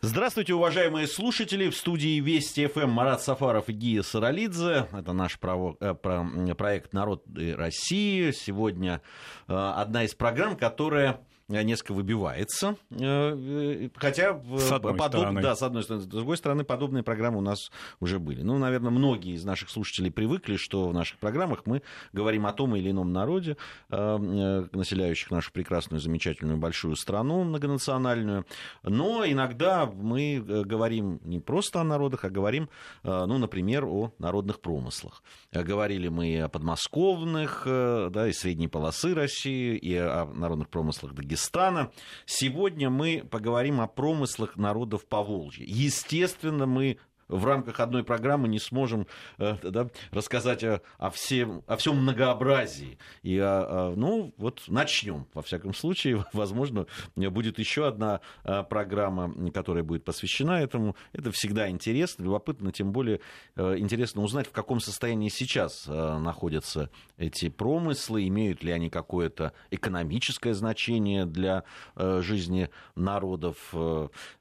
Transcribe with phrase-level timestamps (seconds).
[0.00, 1.68] Здравствуйте, уважаемые слушатели.
[1.68, 4.86] В студии Вести ФМ Марат Сафаров и Гия Саралидзе.
[4.92, 6.24] Это наш право, э, про,
[6.56, 8.30] проект «Народ России».
[8.30, 9.02] Сегодня
[9.48, 12.76] э, одна из программ, которая несколько выбивается.
[12.90, 15.20] Э, э, хотя, с одной подоб...
[15.20, 15.40] стороны.
[15.42, 16.04] Да, с одной стороны.
[16.04, 17.70] С другой стороны, подобные программы у нас
[18.00, 18.42] уже были.
[18.42, 21.82] Ну, наверное, многие из наших слушателей привыкли, что в наших программах мы
[22.12, 23.56] говорим о том или ином народе,
[23.88, 28.44] населяющих нашу прекрасную, замечательную, большую страну многонациональную.
[28.82, 32.68] Но иногда мы говорим не просто о народах, а говорим,
[33.02, 35.22] ну, например, о народных промыслах.
[35.52, 41.92] Говорили мы о подмосковных, да, и средней полосы России, и о народных промыслах Дагестана Дагестана.
[42.26, 45.64] Сегодня мы поговорим о промыслах народов Поволжья.
[45.66, 49.06] Естественно, мы в рамках одной программы не сможем
[49.38, 52.98] э, да, рассказать о, о, всем, о всем многообразии.
[53.22, 55.26] И, о, о, ну, вот начнем.
[55.34, 60.96] Во всяком случае, возможно, будет еще одна э, программа, которая будет посвящена этому.
[61.12, 63.20] Это всегда интересно, любопытно, тем более
[63.56, 70.54] э, интересно узнать, в каком состоянии сейчас находятся эти промыслы, имеют ли они какое-то экономическое
[70.54, 71.64] значение для
[71.96, 73.74] жизни народов.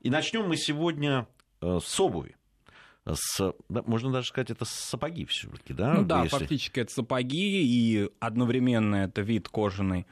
[0.02, 1.28] И начнем мы сегодня
[1.62, 2.38] с обуви
[3.16, 5.94] с, да, можно даже сказать, это сапоги все-таки, да?
[5.94, 6.38] Ну да, если...
[6.38, 10.05] фактически это сапоги, и одновременно это вид кожаный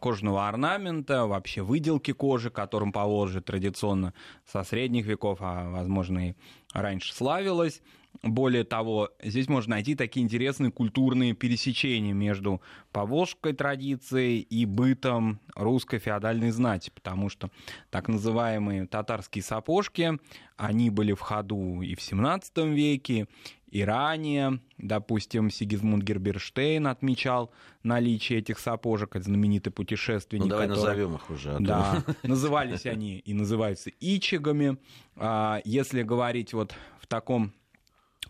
[0.00, 6.34] кожаного орнамента, вообще выделки кожи, которым Поволжье традиционно со средних веков, а возможно и
[6.72, 7.82] раньше славилось.
[8.22, 12.60] Более того, здесь можно найти такие интересные культурные пересечения между
[12.92, 17.50] поволжской традицией и бытом русской феодальной знати, потому что
[17.90, 20.18] так называемые татарские сапожки,
[20.56, 23.26] они были в ходу и в 17 веке,
[23.72, 27.50] и ранее, допустим, Сигизмунд Герберштейн отмечал
[27.82, 30.44] наличие этих сапожек, это знаменитый путешественник.
[30.44, 30.84] Ну, давай который...
[30.84, 31.52] назовем их уже.
[31.52, 34.76] А да, назывались они и называются ичигами.
[35.16, 37.54] А, если говорить вот в таком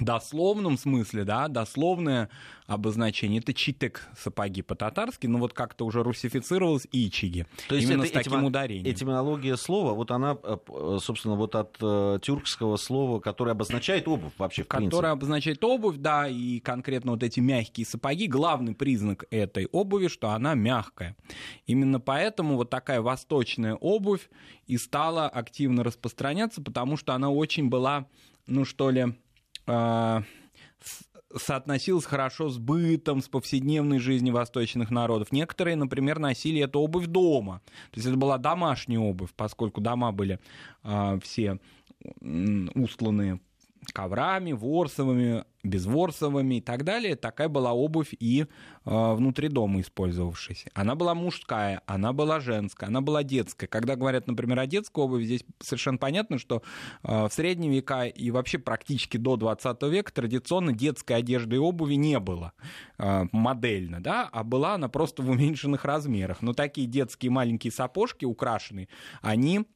[0.05, 2.29] дословном смысле, да, дословное
[2.67, 7.47] обозначение, это читек сапоги по-татарски, но вот как-то уже русифицировалось ичиги.
[7.69, 8.47] То есть Именно это с таким этимо...
[8.47, 8.95] ударением.
[8.95, 14.63] Этимология слова, вот она, э, собственно, вот от э, тюркского слова, которое обозначает обувь вообще,
[14.63, 15.07] в Которое принципе.
[15.09, 20.55] обозначает обувь, да, и конкретно вот эти мягкие сапоги, главный признак этой обуви, что она
[20.55, 21.17] мягкая.
[21.67, 24.31] Именно поэтому вот такая восточная обувь
[24.67, 28.07] и стала активно распространяться, потому что она очень была,
[28.47, 29.15] ну что ли,
[29.67, 30.23] а,
[31.37, 35.33] соотносилась хорошо с бытом, с повседневной жизнью восточных народов.
[35.33, 37.63] Некоторые, например, носили эту обувь дома.
[37.91, 40.39] То есть это была домашняя обувь, поскольку дома были
[40.85, 41.59] э, все
[42.75, 43.41] устланные
[43.93, 47.17] коврами, ворсовыми, безворсовыми и так далее.
[47.17, 48.45] Такая была обувь и э,
[48.85, 50.71] внутри дома использовавшаяся.
[50.75, 53.67] Она была мужская, она была женская, она была детская.
[53.67, 56.63] Когда говорят, например, о детской обуви, здесь совершенно понятно, что
[57.03, 61.95] э, в средние века и вообще практически до 20 века традиционно детской одежды и обуви
[61.95, 62.53] не было
[62.99, 66.43] э, модельно, да, а была она просто в уменьшенных размерах.
[66.43, 68.89] Но такие детские маленькие сапожки украшенные,
[69.21, 69.67] они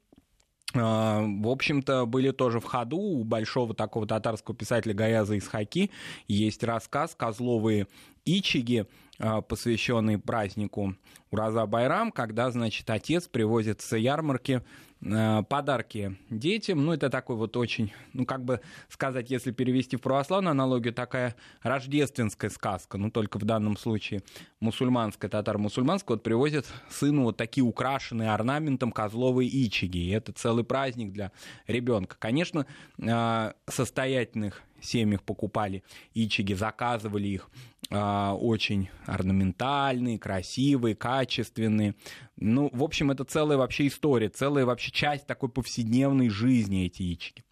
[0.74, 5.90] в общем-то, были тоже в ходу у большого такого татарского писателя Гаяза Исхаки.
[6.28, 7.86] Есть рассказ «Козловые
[8.24, 8.86] ичиги»,
[9.18, 10.94] а, посвященный празднику
[11.30, 14.62] Ураза Байрам, когда, значит, отец привозит с ярмарки
[15.00, 16.84] подарки детям.
[16.84, 21.36] Ну, это такой вот очень, ну, как бы сказать, если перевести в православную аналогию, такая
[21.62, 24.22] рождественская сказка, ну, только в данном случае
[24.60, 29.98] мусульманская, татаро-мусульманская, вот привозят сыну вот такие украшенные орнаментом козловые ичиги.
[29.98, 31.32] И это целый праздник для
[31.66, 32.16] ребенка.
[32.18, 32.66] Конечно,
[33.00, 35.82] а, состоятельных семьях покупали
[36.14, 37.50] ичиги, заказывали их
[37.90, 41.94] очень орнаментальные, красивые, качественные.
[42.36, 47.44] Ну, в общем, это целая вообще история, целая вообще часть такой повседневной жизни эти ичиги.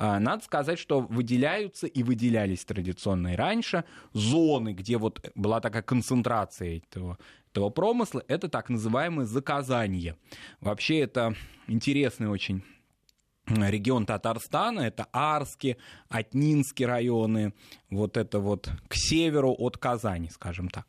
[0.00, 5.82] А, надо сказать, что выделяются и выделялись традиционно и раньше зоны, где вот была такая
[5.82, 7.18] концентрация этого,
[7.50, 10.16] этого промысла, это так называемое заказание.
[10.60, 11.34] Вообще это
[11.66, 12.62] интересный очень
[13.48, 15.76] регион Татарстана, это Арские,
[16.08, 17.54] Атнинские районы,
[17.90, 20.86] вот это вот к северу от Казани, скажем так.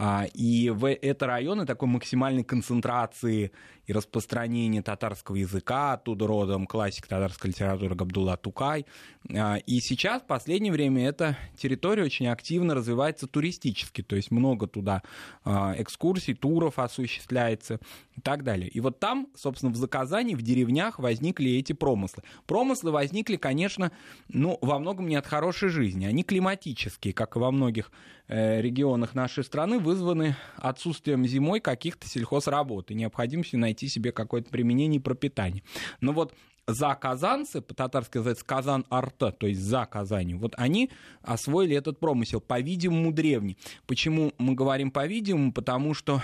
[0.00, 3.50] А, и в это районы такой максимальной концентрации
[3.84, 8.86] и распространения татарского языка, оттуда родом классик татарской литературы Габдулла Тукай.
[9.34, 14.68] А, и сейчас, в последнее время, эта территория очень активно развивается туристически, то есть много
[14.68, 15.02] туда
[15.42, 17.80] а, экскурсий, туров осуществляется
[18.18, 18.68] и так далее.
[18.68, 22.24] И вот там, собственно, в Заказании, в деревнях возникли эти промыслы.
[22.46, 23.92] Промыслы возникли, конечно,
[24.28, 27.92] ну, во многом не от хорошей жизни, они климатические, как и во многих
[28.26, 34.98] э, регионах нашей страны, вызваны отсутствием зимой каких-то сельхозработ и необходимостью найти себе какое-то применение
[34.98, 35.62] и пропитание.
[36.00, 36.34] Но вот
[36.68, 40.90] за казанцы, по-татарски называется Казан-Арта, то есть за Казанью, вот они
[41.22, 43.56] освоили этот промысел, по-видимому, древний.
[43.86, 45.52] Почему мы говорим по-видимому?
[45.52, 46.20] Потому что,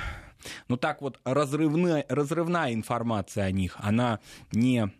[0.68, 4.20] ну так вот, разрывная, разрывная информация о них, она
[4.52, 4.90] не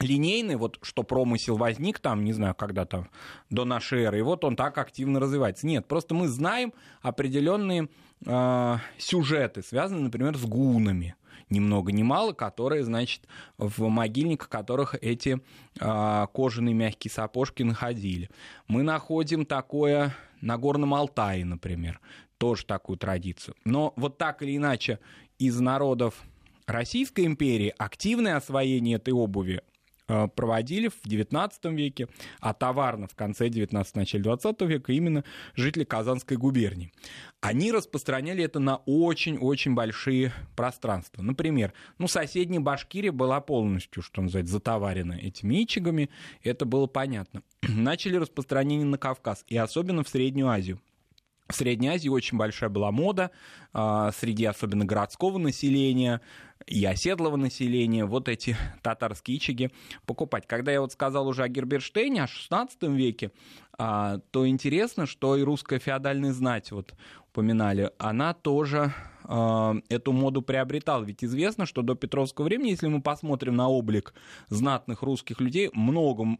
[0.00, 3.08] линейный, вот что промысел возник там, не знаю, когда-то
[3.50, 5.66] до нашей эры, и вот он так активно развивается.
[5.66, 7.88] Нет, просто мы знаем определенные
[8.24, 11.16] э, сюжеты, связанные, например, с гунами,
[11.48, 13.22] ни много ни мало, которые, значит,
[13.56, 15.40] в могильниках которых эти
[15.80, 18.30] э, кожаные мягкие сапожки находили.
[18.68, 22.00] Мы находим такое на Горном Алтае, например,
[22.38, 23.54] тоже такую традицию.
[23.64, 24.98] Но вот так или иначе
[25.38, 26.22] из народов
[26.66, 29.62] Российской империи активное освоение этой обуви
[30.08, 32.06] Э, проводили в XIX веке,
[32.38, 35.24] а товарно в конце XIX, начале XX века именно
[35.56, 36.92] жители Казанской губернии.
[37.40, 41.22] Они распространяли это на очень-очень большие пространства.
[41.22, 46.08] Например, ну, соседняя Башкирия была полностью, что называется, затоварена этими ичигами,
[46.44, 47.42] это было понятно.
[47.62, 50.80] Начали распространение на Кавказ, и особенно в Среднюю Азию.
[51.48, 53.30] В Средней Азии очень большая была мода
[53.72, 56.20] а, среди особенно городского населения
[56.66, 59.70] и оседлого населения вот эти татарские ичиги
[60.06, 60.46] покупать.
[60.46, 63.30] Когда я вот сказал уже о Герберштейне, о XVI веке,
[63.78, 66.94] а, то интересно, что и русская феодальная знать, вот
[67.28, 71.04] упоминали, она тоже а, эту моду приобретала.
[71.04, 74.14] Ведь известно, что до Петровского времени, если мы посмотрим на облик
[74.48, 76.38] знатных русских людей, много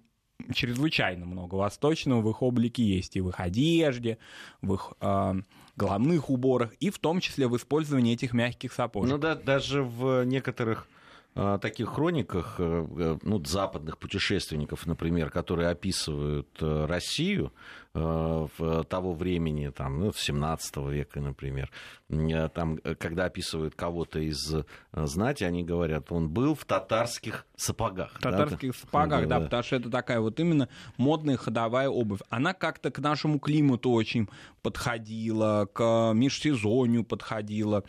[0.53, 4.19] чрезвычайно много восточного в их облике есть, и в их одежде,
[4.63, 5.35] в их э,
[5.77, 9.13] головных уборах, и в том числе в использовании этих мягких сапожек.
[9.13, 10.89] Ну да, даже в некоторых
[11.35, 17.53] э, таких хрониках э, э ну, западных путешественников, например, которые описывают э, Россию,
[17.97, 21.71] в того времени, там, ну, 17 века, например,
[22.09, 24.55] э, там, э, когда описывают кого-то из
[24.93, 28.13] знати, они говорят, он был в татарских сапогах.
[28.19, 28.79] В татарских да?
[28.79, 32.21] сапогах, да, да, потому что это такая вот именно модная ходовая обувь.
[32.29, 34.29] Она как-то к нашему климату очень
[34.63, 37.85] подходила, к межсезонью подходила.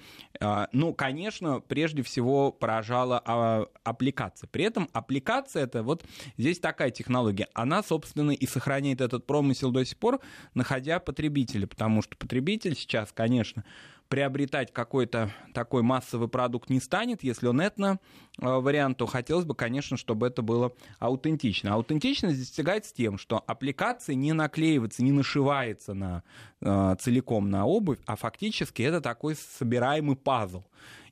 [0.72, 4.48] Ну, конечно, прежде всего поражала а, аппликация.
[4.48, 6.04] При этом аппликация это вот
[6.38, 7.48] здесь такая технология.
[7.54, 10.20] Она, собственно, и сохраняет этот промысел до сих сих пор,
[10.54, 13.64] находя потребителя, потому что потребитель сейчас, конечно,
[14.08, 18.00] приобретать какой-то такой массовый продукт не станет, если он этно
[18.40, 21.74] э, то хотелось бы, конечно, чтобы это было аутентично.
[21.74, 26.24] Аутентичность достигается тем, что аппликация не наклеивается, не нашивается на,
[26.62, 30.64] э, целиком на обувь, а фактически это такой собираемый пазл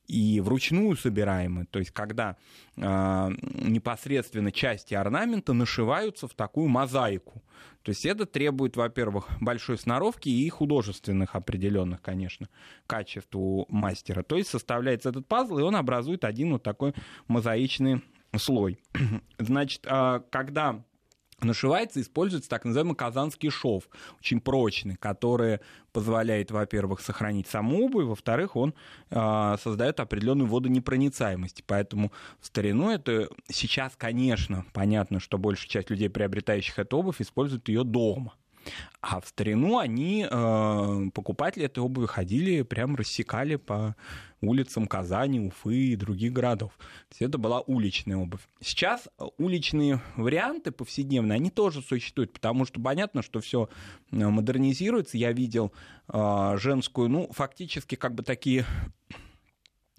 [0.07, 2.37] и вручную собираемые, то есть когда
[2.77, 7.43] э, непосредственно части орнамента нашиваются в такую мозаику.
[7.83, 12.49] То есть это требует, во-первых, большой сноровки и художественных определенных, конечно,
[12.87, 14.23] качеств у мастера.
[14.23, 16.93] То есть составляется этот пазл, и он образует один вот такой
[17.27, 18.01] мозаичный
[18.37, 18.79] слой.
[19.37, 20.83] Значит, э, когда
[21.41, 23.87] нашивается, используется так называемый казанский шов,
[24.19, 25.59] очень прочный, который
[25.91, 28.73] позволяет, во-первых, сохранить саму обувь, во-вторых, он
[29.09, 31.63] э, создает определенную водонепроницаемость.
[31.65, 37.67] Поэтому в старину это сейчас, конечно, понятно, что большая часть людей, приобретающих эту обувь, используют
[37.69, 38.33] ее дома.
[39.01, 43.95] А в старину они, э, покупатели этой обуви, ходили, прям рассекали по
[44.41, 46.71] улицам Казани, Уфы и других городов.
[46.77, 48.41] То есть это была уличная обувь.
[48.61, 49.07] Сейчас
[49.37, 53.69] уличные варианты повседневные, они тоже существуют, потому что понятно, что все
[54.11, 55.17] э, модернизируется.
[55.17, 55.71] Я видел
[56.07, 58.65] э, женскую, ну, фактически как бы такие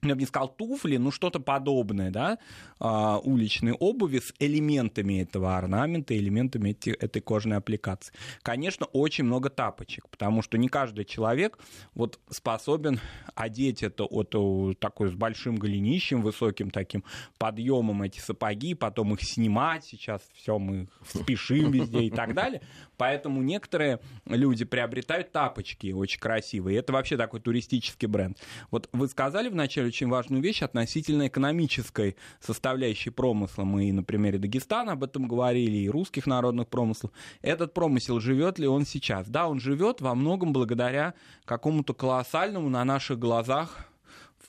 [0.08, 2.38] я бы не сказал туфли, ну что-то подобное, да,
[2.78, 8.12] а, уличной обуви с элементами этого орнамента, элементами эти, этой кожаной аппликации.
[8.42, 11.58] Конечно, очень много тапочек, потому что не каждый человек
[11.94, 13.00] вот способен
[13.34, 14.34] одеть это от
[14.78, 17.04] такой с большим голенищем, высоким таким
[17.38, 22.62] подъемом эти сапоги, потом их снимать, сейчас все мы спешим везде и так далее.
[22.96, 26.78] Поэтому некоторые люди приобретают тапочки очень красивые.
[26.78, 28.38] Это вообще такой туристический бренд.
[28.70, 33.64] Вот вы сказали вначале очень важную вещь относительно экономической составляющей промысла.
[33.64, 37.12] Мы на примере Дагестана об этом говорили, и русских народных промыслов.
[37.40, 39.26] Этот промысел живет ли он сейчас?
[39.26, 41.14] Да, он живет во многом благодаря
[41.46, 43.86] какому-то колоссальному на наших глазах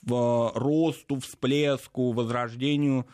[0.02, 3.06] в росту, всплеску, возрождению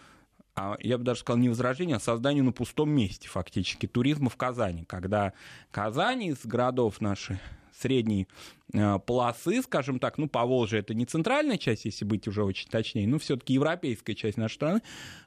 [0.56, 4.36] а я бы даже сказал, не возрождение, а созданию на пустом месте фактически туризма в
[4.36, 5.32] Казани, когда
[5.72, 7.40] Казань из городов нашей
[7.76, 8.28] средней
[8.72, 13.06] полосы, скажем так, ну, по Волжье это не центральная часть, если быть уже очень точнее,
[13.06, 14.82] но все-таки европейская часть нашей страны,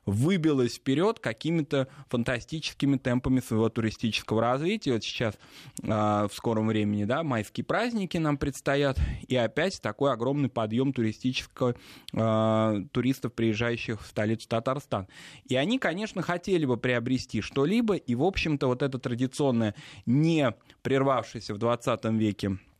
[0.05, 4.93] выбилась вперед какими-то фантастическими темпами своего туристического развития.
[4.93, 5.35] Вот сейчас
[5.83, 11.75] э, в скором времени, да, майские праздники нам предстоят, и опять такой огромный подъем туристического
[12.13, 15.07] э, туристов, приезжающих в столицу Татарстан.
[15.45, 19.75] И они, конечно, хотели бы приобрести что-либо, и, в общем-то, вот эта традиционная,
[20.05, 22.76] не прервавшаяся в 20 веке Э,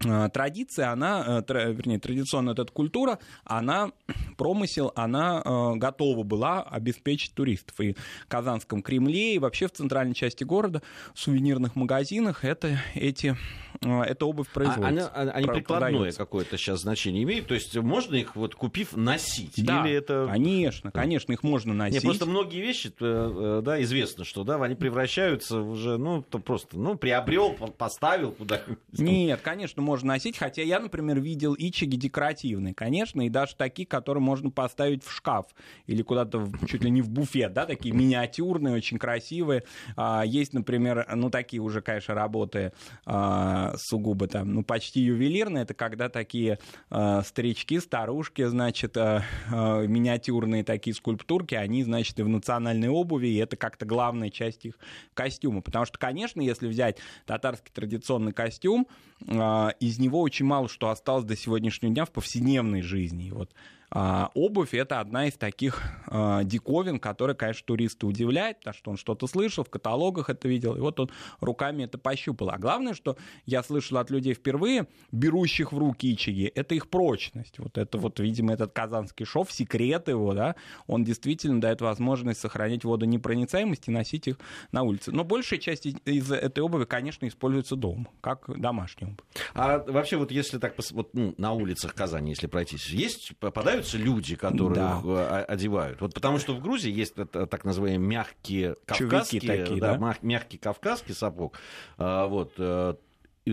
[0.00, 3.92] традиция, она, э, вернее, традиционная эта культура, она,
[4.36, 7.78] промысел, она э, готова была обеспечить туристов.
[7.80, 10.82] И в Казанском Кремле, и вообще в центральной части города,
[11.14, 13.36] в сувенирных магазинах это, эти,
[13.82, 15.08] эта обувь а производится.
[15.08, 17.46] А, они, они прикладное какое-то сейчас значение имеют?
[17.46, 19.64] То есть можно их, вот купив, носить?
[19.64, 20.28] Да, Или это...
[20.30, 21.94] конечно, конечно, их можно носить.
[21.94, 26.96] Нет, просто многие вещи, да, известно, что, да, они превращаются уже, ну, то просто, ну,
[26.96, 28.78] приобрел, поставил куда-нибудь.
[28.92, 34.22] Нет, конечно, можно носить, хотя я, например, видел ичиги декоративные, конечно, и даже такие, которые
[34.22, 35.46] можно поставить в шкаф
[35.86, 39.64] или куда-то чуть ли не в буфет, да, такие миниатюрные, очень красивые.
[39.96, 42.72] А, есть, например, ну, такие уже, конечно, работы
[43.06, 46.58] а, сугубо там, ну, почти ювелирные, это когда такие
[46.88, 53.56] а, старички, старушки, значит, миниатюрные такие скульптурки, они, значит, и в национальной обуви, и это
[53.56, 54.78] как-то главная часть их
[55.14, 55.60] костюма.
[55.60, 58.86] Потому что, конечно, если взять татарский традиционный костюм,
[59.20, 63.30] из него очень мало что осталось до сегодняшнего дня в повседневной жизни.
[63.30, 63.52] Вот
[63.90, 69.26] обувь это одна из таких а, диковин, которая, конечно, туриста удивляет, потому что он что-то
[69.26, 72.50] слышал, в каталогах это видел, и вот он руками это пощупал.
[72.50, 73.16] А главное, что
[73.46, 77.58] я слышал от людей впервые, берущих в руки ичиги, это их прочность.
[77.58, 80.54] Вот это вот, видимо, этот казанский шов, секрет его, да,
[80.86, 84.38] он действительно дает возможность сохранять водонепроницаемость и носить их
[84.70, 85.10] на улице.
[85.10, 89.26] Но большая часть из этой обуви, конечно, используется дома, как домашняя обувь.
[89.54, 93.98] А вообще вот если так вот, ну, на улицах Казани, если пройтись, есть, попадают появляются
[93.98, 95.00] люди, которые да.
[95.04, 96.00] Э, одевают.
[96.00, 100.16] Вот потому что в Грузии есть так называемые мягкие кавказские, такие, да, да?
[100.22, 101.58] мягкий кавказский сапог.
[101.98, 102.94] А, вот э,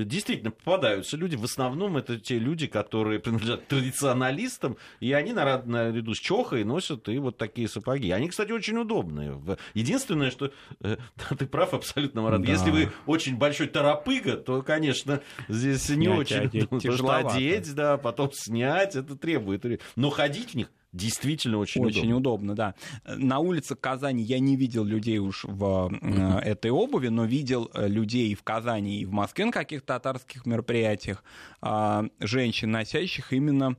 [0.04, 6.20] действительно попадаются люди, в основном это те люди, которые принадлежат традиционалистам, и они наряду с
[6.20, 8.12] чохой носят и вот такие сапоги.
[8.12, 9.42] Они, кстати, очень удобные.
[9.74, 10.52] Единственное, что
[10.82, 10.98] э,
[11.38, 12.52] ты прав абсолютно, Марат, да.
[12.52, 17.98] если вы очень большой торопыга, то, конечно, здесь не снять, очень одеть, что одеть, да,
[17.98, 19.66] потом снять, это требует.
[19.96, 22.54] Но ходить в них Действительно очень, очень удобно.
[22.54, 22.76] удобно, да.
[23.06, 26.40] На улицах Казани я не видел людей уж в mm-hmm.
[26.40, 31.24] этой обуви, но видел э, людей в Казани и в Москве на каких-то татарских мероприятиях,
[31.62, 33.76] а, женщин, носящих именно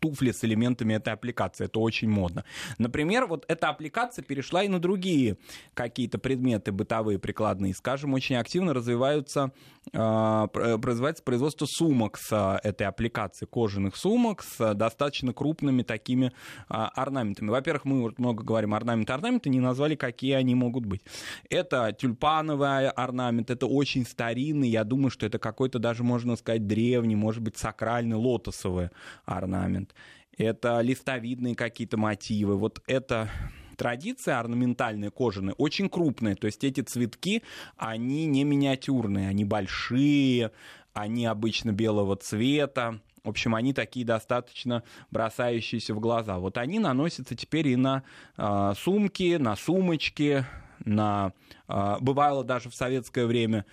[0.00, 1.64] туфли с элементами этой аппликации.
[1.64, 2.44] Это очень модно.
[2.78, 5.38] Например, вот эта аппликация перешла и на другие
[5.74, 7.74] какие-то предметы бытовые, прикладные.
[7.74, 9.52] Скажем, очень активно развиваются,
[9.92, 16.30] э, производится производство сумок с э, этой аппликацией, кожаных сумок с достаточно крупными такими э,
[16.68, 17.50] орнаментами.
[17.50, 21.02] Во-первых, мы вот много говорим орнаменты, орнаменты, не назвали, какие они могут быть.
[21.50, 27.16] Это тюльпановый орнамент, это очень старинный, я думаю, что это какой-то даже, можно сказать, древний,
[27.16, 28.90] может быть, сакральный лотосовый
[29.24, 29.94] орнамент орнамент,
[30.36, 32.56] это листовидные какие-то мотивы.
[32.56, 33.30] Вот это
[33.76, 36.34] традиция орнаментальная, кожаная, очень крупная.
[36.34, 37.42] То есть эти цветки,
[37.76, 40.50] они не миниатюрные, они большие,
[40.92, 43.00] они обычно белого цвета.
[43.24, 46.38] В общем, они такие достаточно бросающиеся в глаза.
[46.38, 48.04] Вот они наносятся теперь и на
[48.36, 50.46] э, сумки, на сумочки,
[50.86, 51.32] на...
[51.68, 53.66] Э, бывало даже в советское время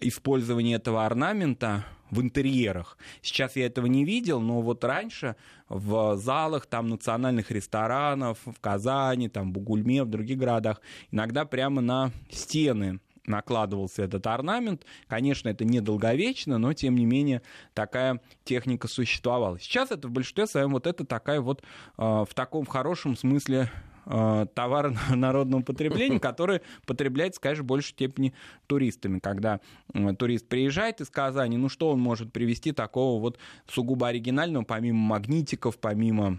[0.00, 2.98] использование этого орнамента в интерьерах.
[3.22, 5.36] Сейчас я этого не видел, но вот раньше
[5.68, 10.80] в залах там национальных ресторанов в Казани, там в Бугульме, в других городах
[11.10, 14.84] иногда прямо на стены накладывался этот орнамент.
[15.08, 17.42] Конечно, это недолговечно, но тем не менее
[17.74, 19.58] такая техника существовала.
[19.58, 21.64] Сейчас это в большинстве своем вот это такая вот э,
[21.96, 23.70] в таком хорошем смысле
[24.06, 28.34] товар народного потребления, который потребляется, конечно, в большей степени
[28.66, 29.18] туристами.
[29.18, 29.60] Когда
[29.92, 34.98] э, турист приезжает из Казани, ну что он может привезти такого вот сугубо оригинального, помимо
[34.98, 36.38] магнитиков, помимо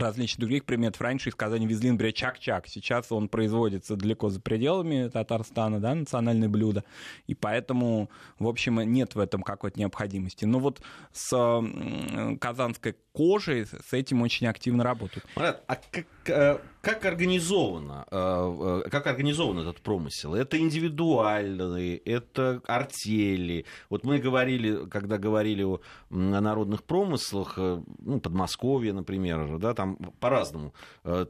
[0.00, 1.00] различных других предметов.
[1.00, 2.66] Раньше из Казани везли, например, чак-чак.
[2.68, 6.84] Сейчас он производится далеко за пределами Татарстана, да, национальное блюдо.
[7.26, 10.44] И поэтому, в общем, нет в этом какой-то необходимости.
[10.44, 10.80] Но вот
[11.12, 11.28] с
[12.40, 15.26] казанской кожей с этим очень активно работают.
[15.36, 20.34] Марат, а как, э, как организовано, э, э, как организован этот промысел?
[20.34, 23.64] Это индивидуальные, это артели.
[23.90, 25.80] Вот мы говорили, когда говорили о,
[26.10, 30.72] народных промыслах, э, ну, Подмосковье, например, да, там по-разному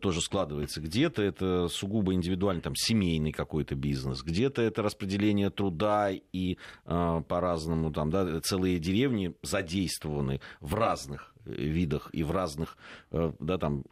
[0.00, 0.80] тоже складывается.
[0.80, 8.10] Где-то это сугубо индивидуальный, там, семейный какой-то бизнес, где-то это распределение труда и по-разному, там,
[8.10, 12.76] да, целые деревни задействованы в разных видах и в разных
[13.10, 13.84] э, да, там,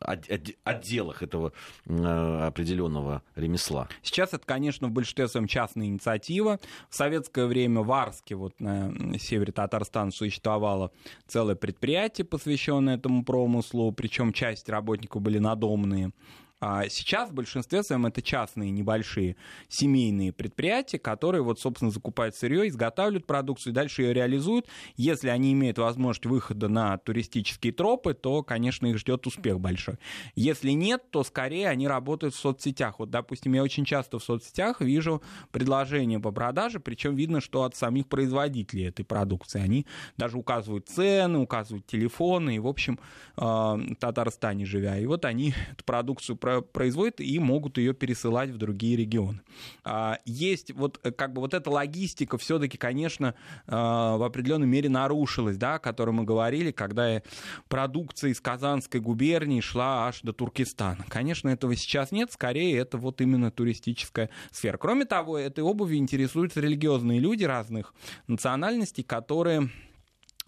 [0.64, 1.52] отделах этого
[1.86, 3.88] э, определенного ремесла.
[4.02, 6.60] Сейчас это, конечно, в большинстве своем частная инициатива.
[6.88, 10.92] В советское время в Арске, вот на севере Татарстана, существовало
[11.26, 16.12] целое предприятие, посвященное этому промыслу, причем часть работников были надомные.
[16.58, 19.36] А сейчас в большинстве своем это частные небольшие
[19.68, 24.66] семейные предприятия, которые вот, собственно, закупают сырье, изготавливают продукцию и дальше ее реализуют.
[24.96, 29.98] Если они имеют возможность выхода на туристические тропы, то, конечно, их ждет успех большой.
[30.34, 33.00] Если нет, то скорее они работают в соцсетях.
[33.00, 37.76] Вот, допустим, я очень часто в соцсетях вижу предложения по продаже, причем видно, что от
[37.76, 39.60] самих производителей этой продукции.
[39.60, 39.86] Они
[40.16, 42.98] даже указывают цены, указывают телефоны, и, в общем,
[43.36, 44.98] в Татарстане живя.
[44.98, 46.36] И вот они эту продукцию
[46.72, 49.40] производят и могут ее пересылать в другие регионы.
[49.84, 53.34] А, есть вот э, как бы вот эта логистика все-таки, конечно,
[53.66, 57.22] а, в определенной мере нарушилась, да, о которой мы говорили, когда
[57.68, 61.04] продукция из Казанской губернии шла аж до Туркестана.
[61.08, 64.76] Конечно, этого сейчас нет, скорее это вот именно туристическая сфера.
[64.76, 67.94] Кроме того, этой обувью интересуются религиозные люди разных
[68.26, 69.70] национальностей, которые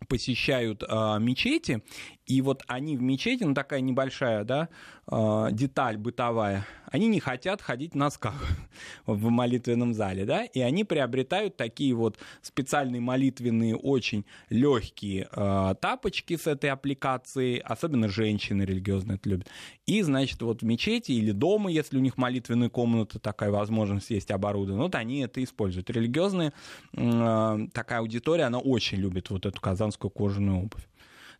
[0.06, 1.82] посещают э, мечети
[2.28, 4.68] и вот они в мечети, ну такая небольшая, да,
[5.06, 8.34] а, деталь бытовая, они не хотят ходить в носках
[9.06, 16.36] в молитвенном зале, да, и они приобретают такие вот специальные молитвенные, очень легкие э, тапочки
[16.36, 19.48] с этой аппликацией, особенно женщины религиозные это любят.
[19.86, 24.30] И, значит, вот в мечети или дома, если у них молитвенная комната, такая возможность есть
[24.30, 25.88] оборудована, вот они это используют.
[25.88, 26.52] Религиозная
[26.92, 30.86] э, такая аудитория, она очень любит вот эту казанскую кожаную обувь.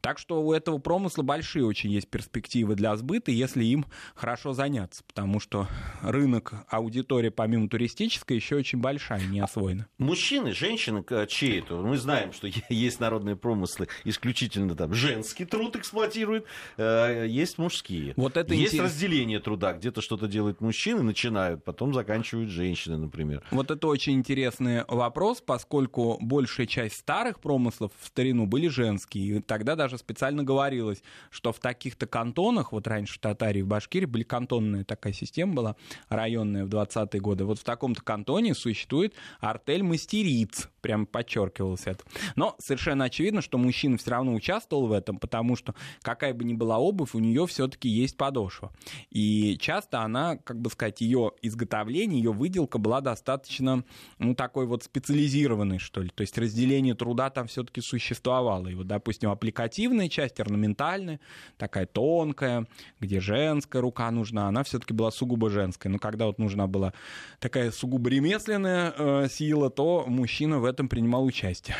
[0.00, 5.02] Так что у этого промысла большие очень есть перспективы для сбыта, если им хорошо заняться,
[5.04, 5.66] потому что
[6.02, 9.86] рынок, аудитория помимо туристической еще очень большая, не освоена.
[9.98, 11.74] Мужчины, женщины, чьи это?
[11.76, 16.44] Мы знаем, что есть народные промыслы, исключительно там женский труд эксплуатируют,
[16.76, 18.14] э, есть мужские.
[18.16, 18.92] Вот это есть интерес...
[18.92, 23.42] разделение труда, где-то что-то делают мужчины, начинают, потом заканчивают женщины, например.
[23.50, 29.40] Вот это очень интересный вопрос, поскольку большая часть старых промыслов в старину были женские, и
[29.40, 34.04] тогда даже даже специально говорилось, что в таких-то кантонах, вот раньше в Татарии, в Башкирии
[34.04, 35.76] были кантонная такая система была,
[36.10, 42.04] районная в 20-е годы, вот в таком-то кантоне существует артель мастериц, прям подчеркивалось это.
[42.36, 46.52] Но совершенно очевидно, что мужчина все равно участвовал в этом, потому что какая бы ни
[46.52, 48.72] была обувь, у нее все-таки есть подошва.
[49.08, 53.84] И часто она, как бы сказать, ее изготовление, ее выделка была достаточно,
[54.18, 56.10] ну, такой вот специализированной, что ли.
[56.10, 58.68] То есть разделение труда там все-таки существовало.
[58.68, 61.20] И вот, допустим, аппликатив декоративная часть, орнаментальная,
[61.56, 62.66] такая тонкая,
[63.00, 65.88] где женская рука нужна, она все-таки была сугубо женская.
[65.88, 66.92] Но когда вот нужна была
[67.38, 71.76] такая сугубо ремесленная э, сила, то мужчина в этом принимал участие.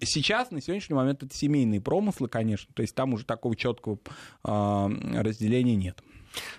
[0.00, 3.98] Сейчас, на сегодняшний момент, это семейные промыслы, конечно, то есть там уже такого четкого
[4.44, 6.02] э, разделения нет.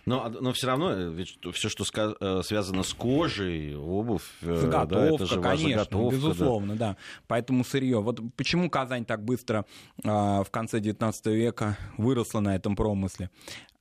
[0.06, 1.84] Но, но все равно, э, ведь все, что
[2.20, 6.90] э, связано с кожей, обувь, э, заготовка, да, это же конечно, заготовка, безусловно, да.
[6.90, 6.98] да.
[7.28, 8.02] Поэтому сырье.
[8.02, 9.66] Вот почему Казань так быстро
[10.04, 13.30] в конце 19 века выросла на этом промысле?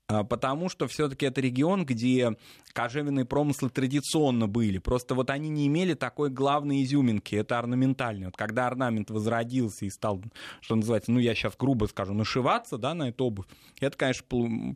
[0.09, 2.37] А, потому что все-таки это регион, где
[2.77, 4.79] кожевенные промыслы традиционно были.
[4.79, 8.27] Просто вот они не имели такой главной изюминки, это орнаментальный.
[8.27, 10.23] Вот когда орнамент возродился и стал,
[10.61, 13.47] что называется, ну я сейчас грубо скажу, нашиваться да, на эту обувь,
[13.81, 14.25] это, конечно,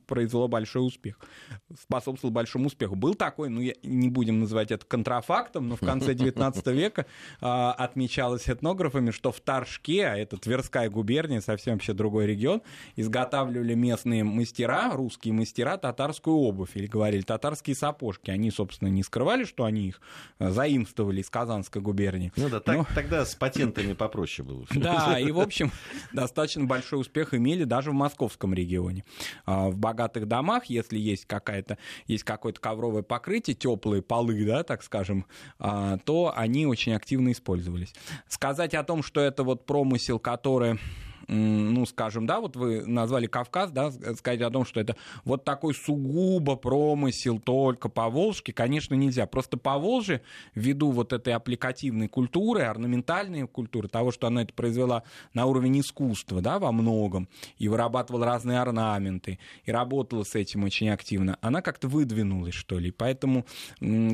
[0.06, 1.20] произвело большой успех,
[1.78, 2.96] способствовало большому успеху.
[2.96, 7.04] Был такой, ну я, не будем называть это контрафактом, но в конце 19 века
[7.40, 12.62] а, отмечалось этнографами, что в Торжке, а это Тверская губерния, совсем вообще другой регион,
[12.96, 18.30] изготавливали местные мастера русские, русские мастера татарскую обувь, или говорили татарские сапожки.
[18.30, 20.00] Они, собственно, не скрывали, что они их
[20.38, 22.32] э, заимствовали из Казанской губернии.
[22.36, 22.86] Ну да, так, Но...
[22.94, 24.64] тогда с патентами попроще было.
[24.74, 25.72] Да, и, в общем,
[26.12, 29.04] достаточно большой успех имели даже в московском регионе.
[29.44, 34.82] А, в богатых домах, если есть какая-то, есть какое-то ковровое покрытие, теплые полы, да, так
[34.82, 35.26] скажем,
[35.58, 37.92] а, то они очень активно использовались.
[38.26, 40.78] Сказать о том, что это вот промысел, который
[41.30, 45.74] ну, скажем, да, вот вы назвали Кавказ, да, сказать о том, что это вот такой
[45.74, 49.26] сугубо промысел только по Волжке, конечно, нельзя.
[49.26, 50.22] Просто по Волжье,
[50.54, 56.40] ввиду вот этой аппликативной культуры, орнаментальной культуры, того, что она это произвела на уровень искусства,
[56.40, 61.86] да, во многом, и вырабатывала разные орнаменты, и работала с этим очень активно, она как-то
[61.86, 62.90] выдвинулась, что ли.
[62.90, 63.46] Поэтому,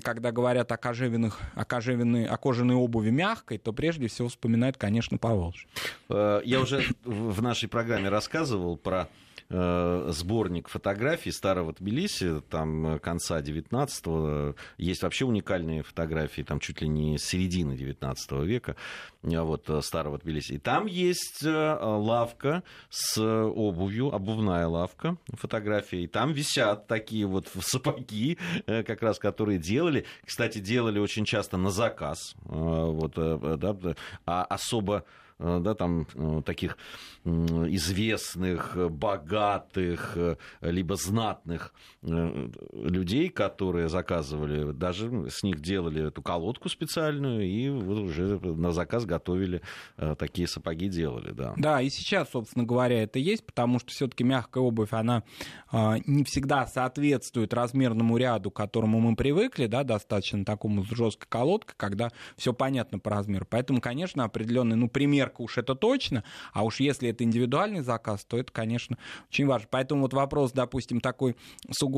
[0.02, 5.16] когда говорят о кожевенных, о кожевенной, о кожаной обуви мягкой, то прежде всего вспоминают, конечно,
[5.16, 5.66] Поволжье.
[6.10, 9.08] Э, я уже в нашей программе рассказывал про
[9.48, 16.80] Э, сборник фотографий старого Тбилиси, там э, конца 19-го, есть вообще уникальные фотографии, там чуть
[16.80, 18.74] ли не середины 19 века,
[19.22, 20.54] э, вот, старого Тбилиси.
[20.54, 28.38] И там есть лавка с обувью, обувная лавка, фотографии, и там висят такие вот сапоги,
[28.66, 33.76] как раз, которые делали, кстати, делали очень часто на заказ, вот, да,
[34.26, 35.04] а особо
[35.38, 36.78] да, там э, таких
[37.24, 41.74] известных, богатых, э, либо знатных
[42.06, 49.62] людей, которые заказывали, даже с них делали эту колодку специальную и уже на заказ готовили
[50.18, 51.54] такие сапоги делали, да.
[51.56, 55.24] Да, и сейчас, собственно говоря, это есть, потому что все-таки мягкая обувь, она
[55.72, 62.10] не всегда соответствует размерному ряду, к которому мы привыкли, да, достаточно такому жесткой колодке, когда
[62.36, 63.46] все понятно по размеру.
[63.48, 68.24] Поэтому, конечно, определенный, ну, пример примерка уж это точно, а уж если это индивидуальный заказ,
[68.24, 69.68] то это, конечно, очень важно.
[69.70, 71.36] Поэтому вот вопрос, допустим, такой
[71.70, 71.95] сугубо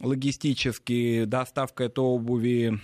[0.00, 2.80] логистический, доставка этой обуви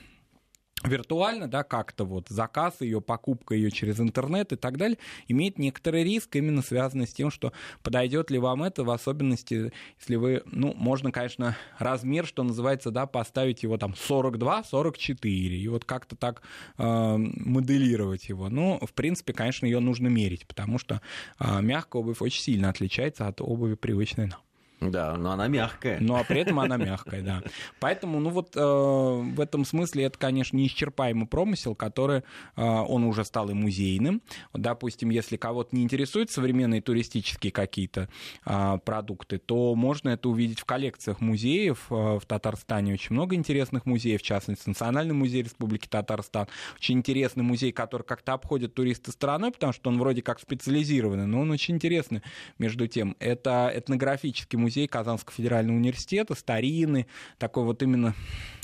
[0.84, 6.04] виртуально, да, как-то вот заказ ее, покупка ее через интернет и так далее, имеет некоторый
[6.04, 10.74] риск, именно связанный с тем, что подойдет ли вам это, в особенности, если вы, ну,
[10.74, 16.42] можно, конечно, размер, что называется, да, поставить его там 42-44, и вот как-то так
[16.78, 18.48] э, моделировать его.
[18.48, 21.00] Но, в принципе, конечно, ее нужно мерить, потому что
[21.38, 24.40] э, мягкая обувь очень сильно отличается от обуви привычной нам.
[24.90, 25.98] Да, но она мягкая.
[26.00, 27.42] Ну, а при этом она мягкая, да.
[27.80, 32.22] Поэтому, ну вот э, в этом смысле это, конечно, неисчерпаемый промысел, который,
[32.56, 34.22] э, он уже стал и музейным.
[34.52, 38.08] Допустим, если кого-то не интересуют современные туристические какие-то
[38.44, 41.86] э, продукты, то можно это увидеть в коллекциях музеев.
[41.90, 46.48] Э, в Татарстане очень много интересных музеев, в частности, Национальный музей Республики Татарстан.
[46.76, 51.40] Очень интересный музей, который как-то обходит туристы стороной, потому что он вроде как специализированный, но
[51.40, 52.22] он очень интересный
[52.58, 53.16] между тем.
[53.18, 57.06] Это этнографический музей музей Казанского федерального университета, старинный,
[57.38, 58.14] такой вот именно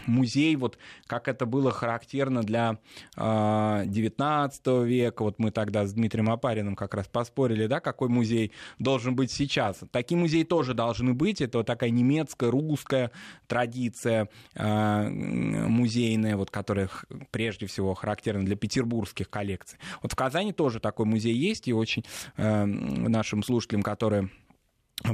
[0.07, 2.77] музей, вот как это было характерно для э,
[3.17, 5.23] а, 19 века.
[5.23, 9.81] Вот мы тогда с Дмитрием Апариным как раз поспорили, да, какой музей должен быть сейчас.
[9.91, 11.43] Такие музеи тоже должны быть.
[11.43, 13.11] Это вот такая немецкая, русская
[13.47, 16.89] традиция э, музейная, вот, которая
[17.31, 19.79] прежде всего характерна для петербургских коллекций.
[20.03, 22.05] Вот в Казани тоже такой музей есть, и очень
[22.39, 24.31] э, нашим слушателям, которые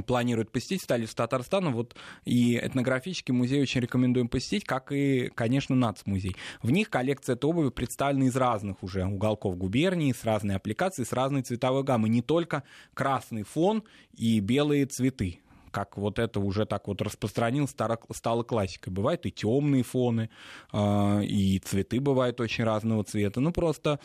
[0.05, 1.71] планируют посетить столицу Татарстана.
[1.71, 1.95] Вот
[2.25, 6.35] и этнографический музей очень рекомендуем посетить, как и, конечно, нацмузей.
[6.61, 11.13] В них коллекция этой обуви представлена из разных уже уголков губернии, с разной аппликацией, с
[11.13, 12.09] разной цветовой гаммой.
[12.09, 15.39] Не только красный фон и белые цветы
[15.71, 18.93] как вот это уже так вот распространилось, стало классикой.
[18.93, 20.29] Бывают и темные фоны,
[20.71, 23.41] а, и цветы бывают очень разного цвета.
[23.41, 23.99] Ну, просто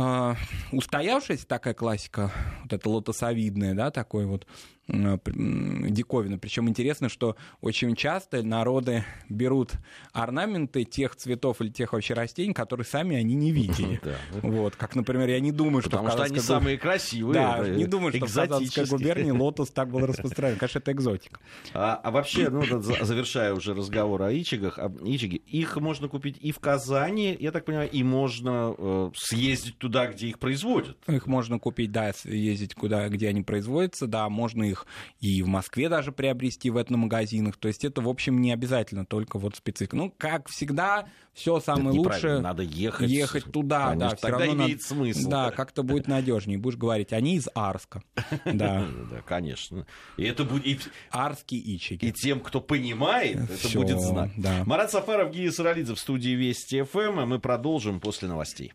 [0.00, 0.36] а,
[0.72, 2.32] устоявшаяся такая классика,
[2.62, 4.46] вот эта лотосовидная, да, такой вот
[4.90, 6.38] Э, диковина.
[6.38, 9.72] Причем интересно, что очень часто народы берут
[10.12, 14.00] орнаменты тех цветов или тех вообще растений, которые сами они не видели.
[14.42, 15.90] Вот, как, например, я не думаю, что...
[15.90, 17.34] Потому что они самые красивые.
[17.34, 20.56] Да, не думаю, что в Казанской губернии лотос так был распространен.
[20.56, 21.40] Конечно, это экзотика.
[21.74, 26.60] А, а вообще, ну, завершая уже разговор о ичигах, ичиге, их можно купить и в
[26.60, 30.96] Казани, я так понимаю, и можно э, съездить туда, где их производят.
[31.08, 34.86] Их можно купить, да, съездить куда, где они производятся, да, можно их их
[35.20, 37.56] и в Москве даже приобрести в этномагазинах.
[37.56, 39.96] То есть это, в общем, не обязательно только вот специфика.
[39.96, 42.40] Ну, как всегда, все самое лучшее.
[42.40, 43.08] Надо ехать.
[43.10, 44.16] Ехать туда, Конечно, да.
[44.16, 45.28] Все тогда равно имеет надо, смысл.
[45.28, 46.58] Да, как-то будет надежнее.
[46.58, 48.02] Будешь говорить, они из Арска.
[48.44, 48.86] Да.
[49.10, 49.86] Да, конечно.
[50.16, 50.90] И это будет...
[51.10, 52.04] Арские ичики.
[52.04, 54.32] И тем, кто понимает, это будет знать.
[54.66, 57.26] Марат Сафаров, Гия Саралидзе в студии Вести ФМ.
[57.26, 58.72] Мы продолжим после новостей.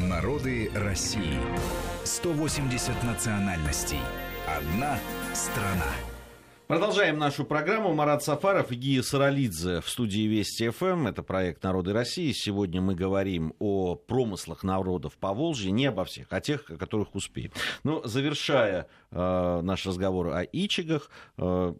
[0.00, 1.38] Народы России.
[2.04, 4.00] 180 национальностей.
[4.56, 4.98] Одна
[5.34, 5.92] страна.
[6.66, 7.92] Продолжаем нашу программу.
[7.92, 11.08] Марат Сафаров и Гия Саралидзе в студии Вести ФМ.
[11.08, 12.32] Это проект «Народы России».
[12.32, 17.14] Сегодня мы говорим о промыслах народов по Волжье, не обо всех, а тех, о которых
[17.14, 17.52] успеем.
[17.84, 21.74] Но завершая э, наш разговор о ичигах, э,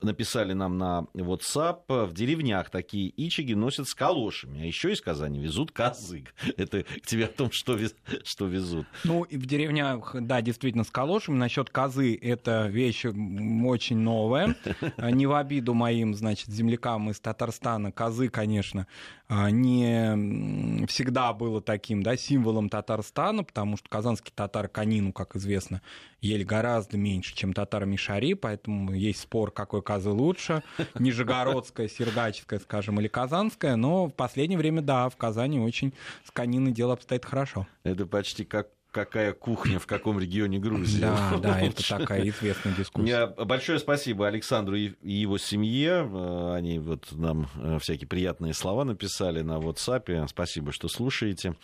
[0.00, 5.40] написали нам на WhatsApp, в деревнях такие ичиги носят с калошами, а еще из Казани
[5.40, 6.34] везут козык.
[6.56, 8.86] Это к тебе о том, что, вез, что везут.
[9.04, 11.36] Ну, и в деревнях, да, действительно, с калошами.
[11.36, 14.56] Насчет козы это вещь очень новое.
[14.96, 17.92] А, не в обиду моим, значит, землякам из Татарстана.
[17.92, 18.86] Козы, конечно,
[19.28, 25.80] не всегда было таким, да, символом Татарстана, потому что казанский татар конину, как известно,
[26.20, 30.62] ели гораздо меньше, чем татар Мишари, поэтому есть спор, какой козы лучше,
[30.98, 36.72] нижегородская, сергаческая, скажем, или казанская, но в последнее время, да, в Казани очень с кониной
[36.72, 37.66] дело обстоит хорошо.
[37.82, 41.00] Это почти как какая кухня в каком регионе Грузии.
[41.00, 43.26] Да, да, это такая известная дискуссия.
[43.26, 46.08] Большое спасибо Александру и его семье.
[46.10, 50.28] Э, они вот нам э, всякие приятные слова написали на WhatsApp.
[50.28, 51.56] Спасибо, что слушаете.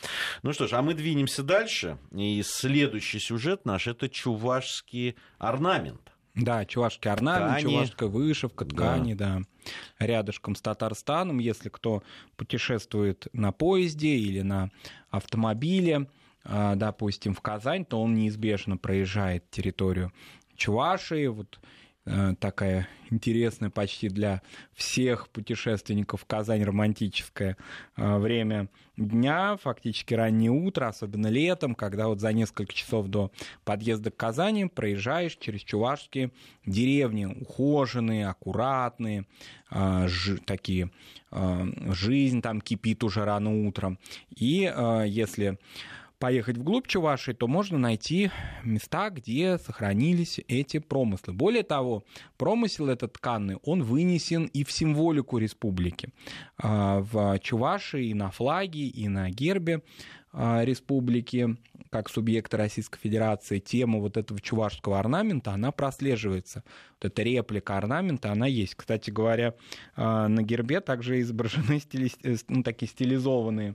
[0.43, 1.99] Ну что ж, а мы двинемся дальше.
[2.13, 6.01] И следующий сюжет наш это чувашский орнамент.
[6.35, 7.63] Да, чувашский орнамент, ткани.
[7.63, 9.39] чувашская вышивка, ткани, да.
[9.39, 10.05] да.
[10.05, 12.03] Рядышком с Татарстаном, если кто
[12.37, 14.71] путешествует на поезде или на
[15.11, 16.07] автомобиле,
[16.45, 20.13] допустим, в Казань, то он неизбежно проезжает территорию
[20.61, 21.59] Чувашии, вот
[22.05, 24.43] э, такая интересная почти для
[24.75, 27.57] всех путешественников Казань романтическое
[27.97, 33.33] э, время дня, фактически раннее утро, особенно летом, когда вот за несколько часов до
[33.65, 36.31] подъезда к Казани проезжаешь через чувашские
[36.67, 39.25] деревни, ухоженные, аккуратные,
[39.71, 40.09] э,
[40.45, 40.91] такие,
[41.33, 43.99] жизнь там кипит уже рано утром.
[44.35, 44.71] И
[45.07, 45.59] если
[46.21, 48.31] поехать вглубь Чувашии, то можно найти
[48.63, 51.33] места, где сохранились эти промыслы.
[51.33, 52.05] Более того,
[52.37, 56.11] промысел этот тканный, он вынесен и в символику республики.
[56.59, 59.83] А, в Чувашии и на флаге, и на гербе
[60.33, 61.57] а, республики,
[61.89, 66.63] как субъекта Российской Федерации, тема вот этого чувашского орнамента, она прослеживается.
[67.01, 68.75] Вот эта реплика орнамента, она есть.
[68.75, 69.55] Кстати говоря,
[69.97, 72.13] а, на гербе также изображены стили...
[72.23, 73.75] Э, ну, такие стилизованные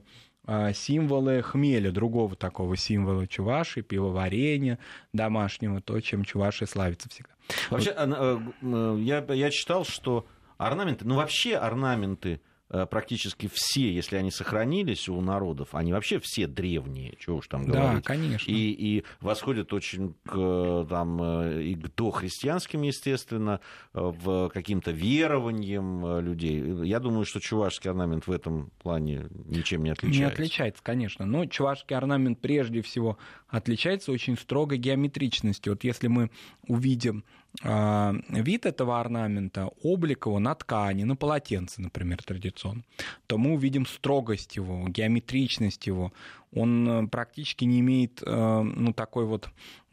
[0.74, 4.78] символы хмеля, другого такого символа чуваши, пивоварения
[5.12, 7.30] домашнего, то, чем чуваши славится всегда.
[7.70, 8.42] Вообще, вот.
[8.62, 10.26] Э, я, я читал, что
[10.58, 16.46] орнаменты, ну вообще орнаменты Э, практически все, если они сохранились у народов, они вообще все
[16.46, 18.02] древние, чего уж там говорить.
[18.02, 18.50] Да, конечно.
[18.50, 23.60] И, и восходят очень к, там, э, и к дохристианским, естественно,
[23.94, 26.60] э, в каким-то верованиям людей.
[26.84, 30.20] Я думаю, что чувашский орнамент в этом плане ничем не отличается.
[30.20, 31.26] Не отличается, конечно.
[31.26, 35.74] Но чувашский орнамент прежде всего отличается очень строгой геометричностью.
[35.74, 36.30] Вот если мы
[36.66, 37.24] увидим
[37.62, 42.82] вид этого орнамента, облик его на ткани, на полотенце, например, традиционно,
[43.26, 46.12] то мы увидим строгость его, геометричность его,
[46.54, 49.48] он э, практически не имеет э, ну, такой вот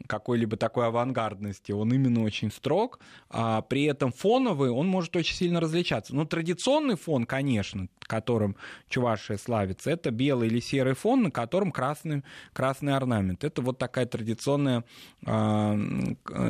[0.06, 1.72] какой-либо такой авангардности.
[1.72, 6.14] Он именно очень строг, а при этом фоновый он может очень сильно различаться.
[6.14, 8.56] Ну, традиционный фон, конечно, которым
[8.88, 13.44] Чувашия славится, это белый или серый фон, на котором красный, красный орнамент.
[13.44, 14.84] Это вот такая традиционная,
[15.26, 15.78] э,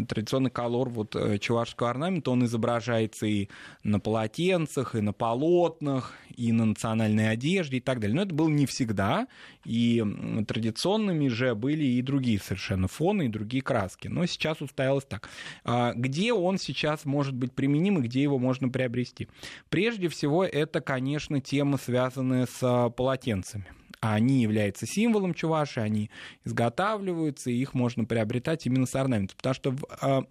[0.09, 2.31] традиционный колор вот чувашского орнамента.
[2.33, 3.49] Он изображается и
[3.85, 8.17] на полотенцах, и на полотнах, и на национальной одежде и так далее.
[8.17, 9.29] Но это было не всегда,
[9.65, 10.04] и
[10.47, 14.09] традиционными же были и другие совершенно фоны, и другие краски.
[14.09, 15.29] Но сейчас устоялось так.
[15.65, 19.29] А где он сейчас может быть применим и где его можно приобрести?
[19.69, 23.67] Прежде всего, это, конечно, тема, связанная с полотенцами
[24.13, 26.11] они являются символом Чуваши, они
[26.45, 29.37] изготавливаются, и их можно приобретать именно с орнаментом.
[29.37, 30.25] Потому что в а,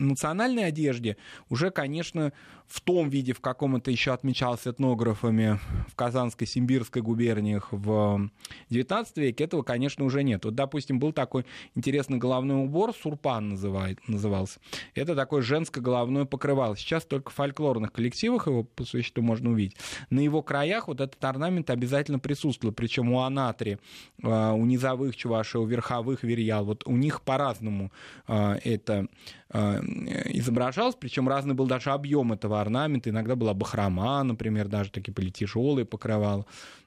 [0.00, 1.16] национальной одежде
[1.48, 2.32] уже, конечно,
[2.70, 5.58] в том виде, в каком это еще отмечалось этнографами
[5.88, 8.30] в Казанской, Симбирской губерниях в
[8.70, 10.44] XIX веке, этого, конечно, уже нет.
[10.44, 14.60] Вот, допустим, был такой интересный головной убор, сурпан назывался.
[14.94, 16.76] Это такое женское головное покрывало.
[16.76, 19.76] Сейчас только в фольклорных коллективах его по существу можно увидеть.
[20.10, 23.78] На его краях вот этот орнамент обязательно присутствовал, причем у анатри,
[24.22, 27.90] а, у низовых чувашей, у верховых верьял, вот у них по-разному
[28.28, 29.08] а, это
[29.52, 35.12] а, изображалось, причем разный был даже объем этого орнамента, иногда была бахрома, например, даже такие
[35.12, 36.46] были тяжелые покрывала.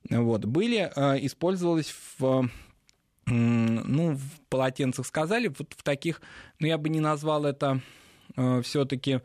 [0.10, 0.46] Вот.
[0.46, 2.50] Были, а, использовалось в
[3.26, 6.22] ну, в полотенцах сказали, вот в таких,
[6.60, 7.80] ну, я бы не назвал это
[8.36, 9.22] э, все-таки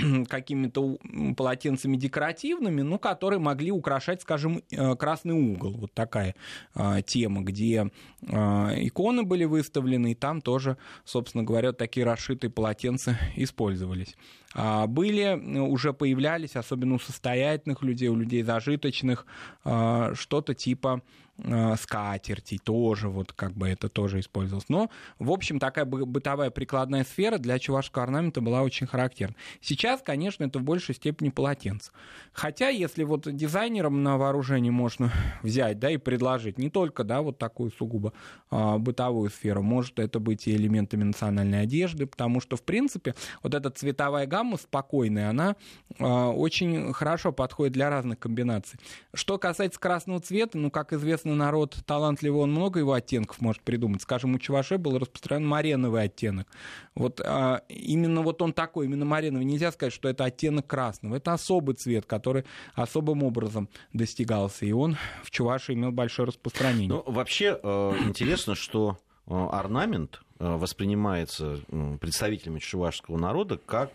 [0.28, 0.98] какими-то
[1.36, 5.72] полотенцами декоративными, ну, которые могли украшать, скажем, э, красный угол.
[5.72, 6.34] Вот такая
[6.74, 7.90] а, тема, где
[8.28, 14.16] а, иконы были выставлены, и там тоже, собственно говоря, такие расшитые полотенца использовались.
[14.54, 19.26] А, были, уже появлялись, особенно у состоятельных людей, у людей зажиточных,
[19.62, 21.29] что-то типа Э,
[21.78, 24.68] скатертей тоже, вот как бы это тоже использовалось.
[24.68, 29.34] Но, в общем, такая бытовая прикладная сфера для чувашского орнамента была очень характерна.
[29.60, 31.92] Сейчас, конечно, это в большей степени полотенце.
[32.32, 37.38] Хотя, если вот дизайнерам на вооружение можно взять, да, и предложить не только, да, вот
[37.38, 38.12] такую сугубо
[38.50, 43.54] а, бытовую сферу, может это быть и элементами национальной одежды, потому что, в принципе, вот
[43.54, 45.56] эта цветовая гамма спокойная, она
[45.98, 48.78] а, очень хорошо подходит для разных комбинаций.
[49.14, 53.62] Что касается красного цвета, ну, как известно, известно, народ талантливый, он много его оттенков может
[53.62, 54.02] придумать.
[54.02, 56.46] Скажем, у Чуваше был распространен мареновый оттенок.
[56.94, 59.44] Вот а, именно вот он такой, именно мареновый.
[59.44, 61.16] Нельзя сказать, что это оттенок красного.
[61.16, 64.66] Это особый цвет, который особым образом достигался.
[64.66, 66.88] И он в Чуваше имел большое распространение.
[66.88, 71.60] Ну, вообще э, интересно, что э, орнамент воспринимается
[72.00, 73.90] представителями чувашского народа как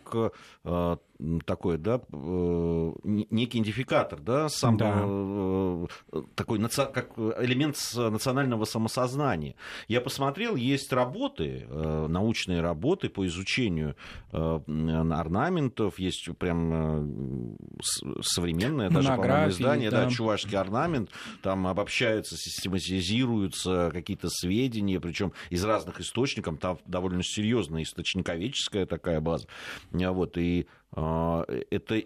[1.45, 5.01] такой, да, э, некий идентификатор, да, сам да.
[5.05, 5.85] Э,
[6.35, 9.55] такой как элемент национального самосознания.
[9.87, 13.95] Я посмотрел, есть работы, э, научные работы по изучению
[14.31, 17.57] орнаментов, есть прям
[18.21, 20.05] современное даже, по-моему, издание, да.
[20.05, 21.09] да, чувашский орнамент,
[21.41, 29.47] там обобщаются, систематизируются какие-то сведения, причем из разных источников, там довольно серьезная источниковеческая такая база,
[29.91, 32.03] вот, и а, это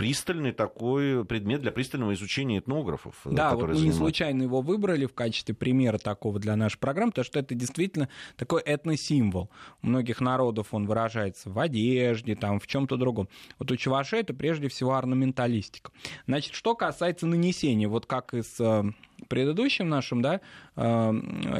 [0.00, 3.16] пристальный такой предмет для пристального изучения этнографов.
[3.26, 3.84] Да, вот мы занимают...
[3.84, 8.08] не случайно его выбрали в качестве примера такого для нашей программы, потому что это действительно
[8.36, 9.50] такой этносимвол.
[9.82, 13.28] У многих народов он выражается в одежде, там, в чем-то другом.
[13.58, 15.92] Вот у Чуваши это прежде всего орнаменталистика.
[16.26, 18.84] Значит, что касается нанесения, вот как из э,
[19.28, 20.40] предыдущим нашим да,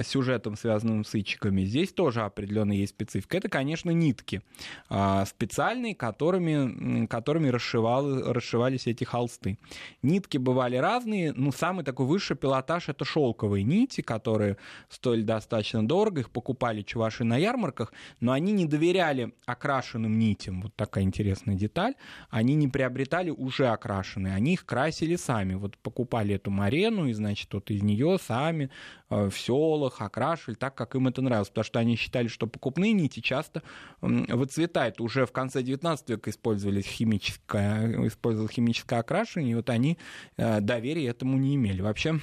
[0.02, 3.36] сюжетом, связанным с ичиками, здесь тоже определенно есть специфика.
[3.36, 4.42] Это, конечно, нитки
[4.88, 9.58] э, специальные, которыми, которыми расшивал, расшивались эти холсты.
[10.02, 14.56] Нитки бывали разные, но самый такой высший пилотаж— это шелковые нити, которые
[14.88, 20.62] стоили достаточно дорого, их покупали чуваши на ярмарках, но они не доверяли окрашенным нитям.
[20.62, 21.94] Вот такая интересная деталь.
[22.30, 25.54] Они не приобретали уже окрашенные, они их красили сами.
[25.54, 28.70] Вот покупали эту марену и, значит, что-то из нее сами
[29.10, 32.92] э, в селах окрашивали так, как им это нравилось, потому что они считали, что покупные
[32.92, 33.62] нити часто
[34.00, 35.00] выцветают.
[35.00, 39.98] Уже в конце 19 века использовали химическое, использовалось химическое окрашивание, и вот они
[40.36, 41.82] э, доверия этому не имели.
[41.82, 42.20] Вообще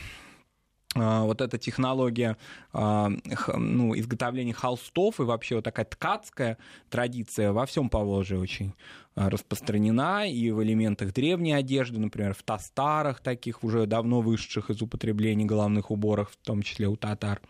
[0.98, 2.38] вот эта технология
[2.74, 3.12] а,
[3.56, 6.58] ну, изготовления холстов и вообще вот такая ткацкая
[6.90, 8.74] традиция во всем Поволжье очень
[9.16, 14.82] а, распространена и в элементах древней одежды, например, в тастарах таких уже давно вышедших из
[14.82, 17.42] употребления головных уборов, в том числе у татар,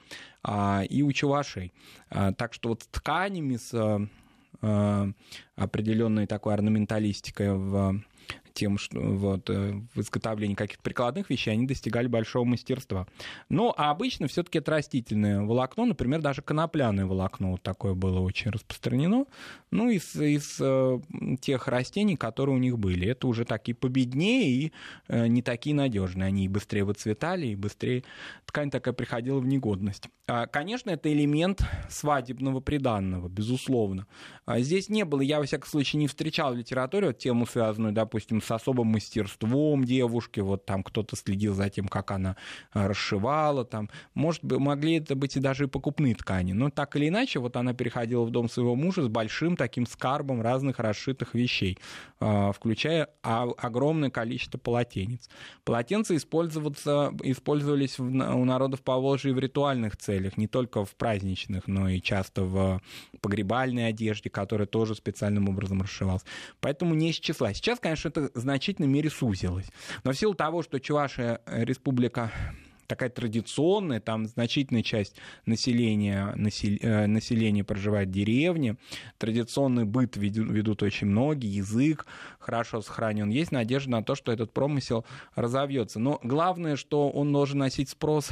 [0.89, 1.73] и у чувашей.
[2.09, 4.09] Так что вот с тканями, с
[5.55, 8.01] определенной такой орнаменталистикой в
[8.57, 13.05] тем, что вот, э, в изготовлении каких-то прикладных вещей они достигали большого мастерства.
[13.49, 18.49] Ну, а обычно все-таки это растительное волокно, например, даже конопляное волокно вот такое было очень
[18.49, 19.25] распространено,
[19.69, 20.99] ну, из, из э,
[21.39, 23.07] тех растений, которые у них были.
[23.07, 24.71] Это уже такие победнее и
[25.07, 26.27] э, не такие надежные.
[26.27, 28.03] Они и быстрее выцветали, и быстрее
[28.45, 30.09] ткань такая приходила в негодность.
[30.29, 34.07] А, конечно, это элемент свадебного приданного, безусловно.
[34.45, 37.93] А здесь не было, я, во всяком случае, не встречал в литературе вот тему, связанную,
[37.93, 42.35] допустим, с особым мастерством девушки, вот там кто-то следил за тем, как она
[42.71, 46.95] а, расшивала, там, может, быть, могли это быть и даже и покупные ткани, но так
[46.95, 51.33] или иначе, вот она переходила в дом своего мужа с большим таким скарбом разных расшитых
[51.33, 51.77] вещей,
[52.19, 55.29] а, включая огромное количество полотенец.
[55.63, 62.43] Полотенца использовались у народов Поволжья в ритуальных целях, не только в праздничных, но и часто
[62.43, 62.81] в
[63.21, 66.23] погребальной одежде, которая тоже специальным образом расшивалась.
[66.61, 67.53] Поэтому не из числа.
[67.53, 69.67] Сейчас, конечно, это значительной мере сузилось.
[70.03, 72.31] Но в силу того, что Чувашия республика
[72.87, 78.77] такая традиционная, там значительная часть населения, насел, э, населения проживает в деревне,
[79.17, 82.07] традиционный быт ведут, ведут очень многие, язык
[82.39, 83.29] хорошо сохранен.
[83.29, 85.99] Есть надежда на то, что этот промысел разовьется.
[85.99, 88.31] Но главное, что он должен носить спрос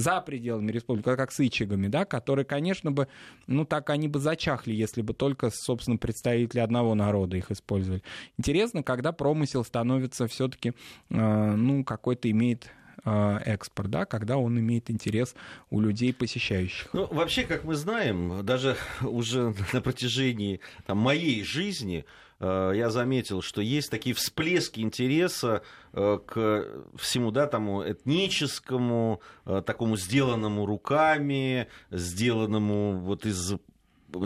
[0.00, 3.08] за пределами республики, как с ичигами, да, которые, конечно бы,
[3.46, 8.02] ну так они бы зачахли, если бы только, собственно, представители одного народа их использовали.
[8.38, 10.72] Интересно, когда промысел становится все-таки,
[11.10, 12.70] э, ну, какой-то имеет
[13.04, 15.34] экспорт, да, когда он имеет интерес
[15.70, 16.88] у людей, посещающих.
[16.92, 22.04] Ну, вообще, как мы знаем, даже уже на протяжении там, моей жизни
[22.40, 31.68] я заметил, что есть такие всплески интереса к всему, да, тому этническому, такому сделанному руками,
[31.90, 33.54] сделанному вот из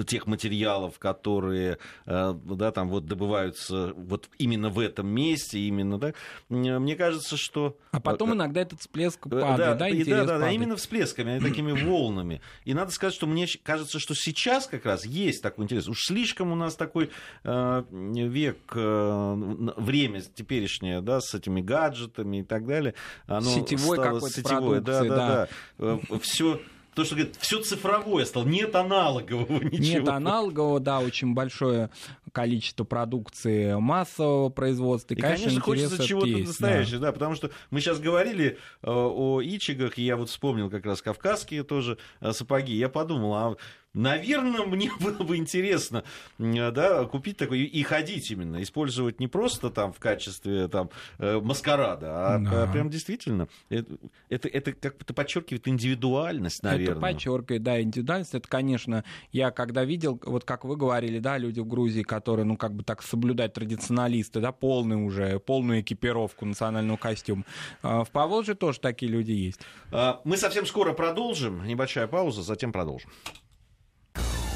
[0.07, 6.13] тех материалов, которые э, да, там вот добываются вот именно в этом месте, именно, да,
[6.49, 7.77] мне кажется, что...
[7.93, 10.77] А потом э, иногда этот всплеск э, падает, да, да, и, да, да, да, именно
[10.77, 12.41] всплесками, такими волнами.
[12.65, 15.89] И надо сказать, что мне кажется, что сейчас как раз есть такой интерес.
[15.89, 17.11] Уж слишком у нас такой
[17.45, 22.95] э, век, э, время теперешнее, да, с этими гаджетами и так далее.
[23.27, 25.49] Оно сетевой какой-то сетевой, да, да, да.
[26.09, 26.19] да.
[26.21, 26.61] Все
[26.95, 29.99] то, что говорит, все цифровое стало, нет аналогового ничего.
[30.01, 31.91] Нет аналогового, да, очень большое
[32.33, 35.15] количество продукции массового производства.
[35.15, 37.07] И, и конечно, конечно хочется чего-то настоящего, да.
[37.09, 41.03] да, потому что мы сейчас говорили э, о ичигах, и я вот вспомнил как раз
[41.03, 42.75] кавказские тоже э, сапоги.
[42.77, 43.57] Я подумал, а
[43.95, 46.05] Наверное, мне было бы интересно
[46.39, 52.35] да, купить такой и ходить именно, использовать не просто там в качестве там, э, маскарада,
[52.35, 52.67] а да.
[52.67, 53.49] прям действительно.
[53.69, 53.97] Это,
[54.29, 56.93] это, это как-то подчеркивает индивидуальность, наверное.
[56.93, 58.35] Это подчеркивает, да, индивидуальность.
[58.35, 62.57] Это, конечно, я когда видел, вот как вы говорили, да, люди в Грузии, которые, ну,
[62.57, 67.45] как бы так соблюдать традиционалисты, да, полный уже, полную экипировку национального костюма.
[67.83, 69.61] А в Поволжье тоже такие люди есть.
[69.93, 71.65] А, мы совсем скоро продолжим.
[71.65, 73.11] Небольшая пауза, затем продолжим.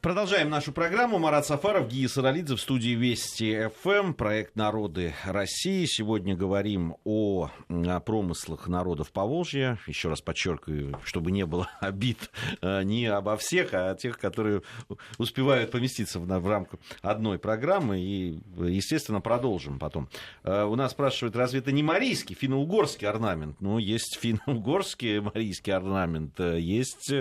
[0.00, 1.18] Продолжаем нашу программу.
[1.18, 5.84] Марат Сафаров, Гия Саралидзе в студии Вести ФМ, проект «Народы России».
[5.84, 9.78] Сегодня говорим о, о промыслах народов Поволжья.
[9.86, 12.30] Еще раз подчеркиваю, чтобы не было обид
[12.62, 14.62] э, не обо всех, а о тех, которые
[15.18, 18.00] успевают поместиться в, в рамках одной программы.
[18.00, 20.08] И, естественно, продолжим потом.
[20.44, 23.60] Э, у нас спрашивают, разве это не марийский, финно-угорский орнамент?
[23.60, 27.12] Ну, есть финно-угорский марийский орнамент, э, есть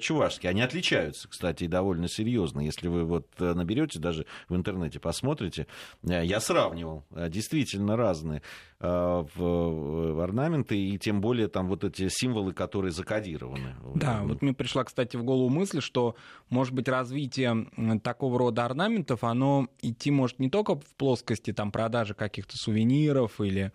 [0.00, 0.48] чувашский.
[0.48, 2.60] Они отличаются, кстати, довольно сильно серьезно.
[2.60, 5.66] Если вы вот э, наберете, даже в интернете посмотрите,
[6.04, 8.42] э, я сравнивал, э, действительно разные
[8.84, 13.76] в орнаменты, и тем более там вот эти символы, которые закодированы.
[13.94, 16.16] Да, вот, мне пришла, кстати, в голову мысль, что,
[16.48, 17.68] может быть, развитие
[18.02, 23.70] такого рода орнаментов, оно идти может не только в плоскости там, продажи каких-то сувениров или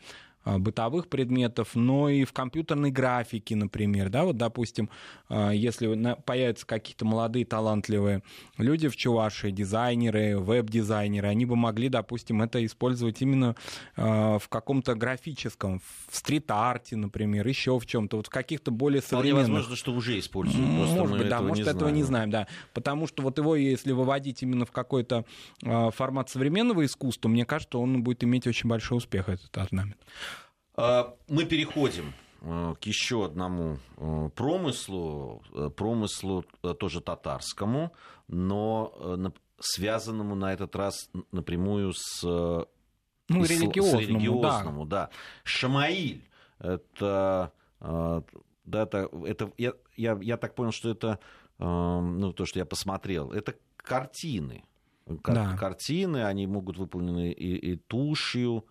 [0.57, 4.09] бытовых предметов, но и в компьютерной графике, например.
[4.09, 4.89] Да, вот, допустим,
[5.29, 8.23] а, если появятся какие-то молодые талантливые
[8.57, 13.55] люди в Чувашии, дизайнеры, веб-дизайнеры, они бы могли, допустим, это использовать именно
[13.95, 19.43] а, в каком-то графическом, в стрит-арте, например, еще в чем-то, вот в каких-то более современных...
[19.43, 20.67] Вполне возможно, что уже используют.
[20.67, 22.47] Может быть, да, может, не этого не знаем, да.
[22.73, 25.25] Потому что вот его, если выводить именно в какой-то
[25.61, 29.97] формат современного искусства, мне кажется, он будет иметь очень большой успех, этот орнамент.
[30.77, 36.45] А, мы переходим э, к еще одному э, промыслу, э, промыслу
[36.79, 37.93] тоже татарскому,
[38.27, 39.17] но
[39.59, 42.67] связанному на этот раз напрямую с, ну,
[43.29, 45.05] религиозному, с религиозному да.
[45.05, 45.09] да.
[45.43, 46.23] Шамаиль
[46.59, 48.21] это, да,
[48.83, 51.19] это, это я, я, я так понял, что это
[51.57, 54.63] ну, то, что я посмотрел, это картины.
[55.23, 55.57] Кар- да.
[55.57, 58.65] Картины, они могут выполнены и, и тушью,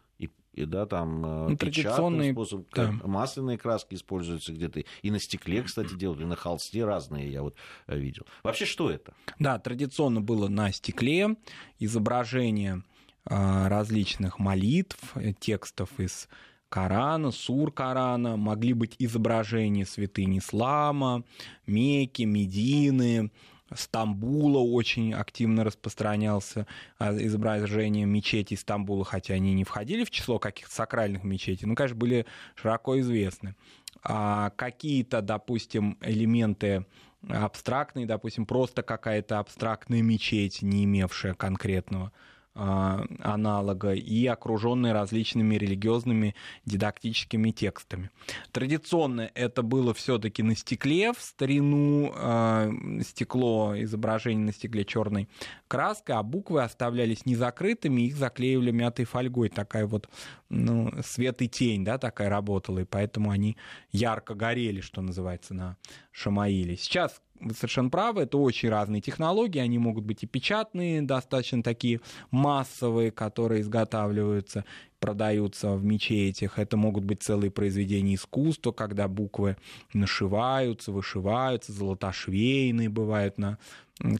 [0.57, 2.93] и да, там э, ну, традиционные способ, да.
[3.05, 7.55] масляные краски используются где-то, и на стекле, кстати, делают, и на холсте разные я вот
[7.87, 8.27] э, видел.
[8.43, 9.15] Вообще, что это?
[9.39, 11.37] Да, традиционно было на стекле
[11.79, 12.83] изображение
[13.29, 16.29] э, различных молитв, текстов из
[16.69, 21.23] Корана, сур Корана, могли быть изображения святынь ислама,
[21.67, 23.31] Мекки, Медины,
[23.75, 26.67] Стамбула очень активно распространялся
[26.99, 31.97] а, изображение мечети Стамбула, хотя они не входили в число каких-то сакральных мечетей, но, конечно,
[31.97, 33.57] были широко известны.
[34.03, 36.87] А какие-то, допустим, элементы
[37.29, 42.13] абстрактные, допустим, просто какая-то абстрактная мечеть, не имевшая конкретного
[42.57, 46.35] аналога и окруженные различными религиозными
[46.65, 48.11] дидактическими текстами.
[48.53, 52.73] Традиционно это было все-таки на стекле, в старину э,
[53.07, 55.29] стекло, изображение на стекле черной
[55.69, 59.49] краской, а буквы оставлялись не закрытыми, их заклеивали мятой фольгой.
[59.49, 60.09] Такая вот
[60.49, 63.57] ну, свет и тень, да, такая работала, и поэтому они
[63.93, 65.77] ярко горели, что называется, на
[66.13, 66.77] Шамаиле.
[66.77, 72.01] Сейчас вы совершенно правы, это очень разные технологии, они могут быть и печатные, достаточно такие
[72.31, 74.65] массовые, которые изготавливаются,
[74.99, 79.57] продаются в мечетях, это могут быть целые произведения искусства, когда буквы
[79.93, 83.59] нашиваются, вышиваются, золотошвейные бывают на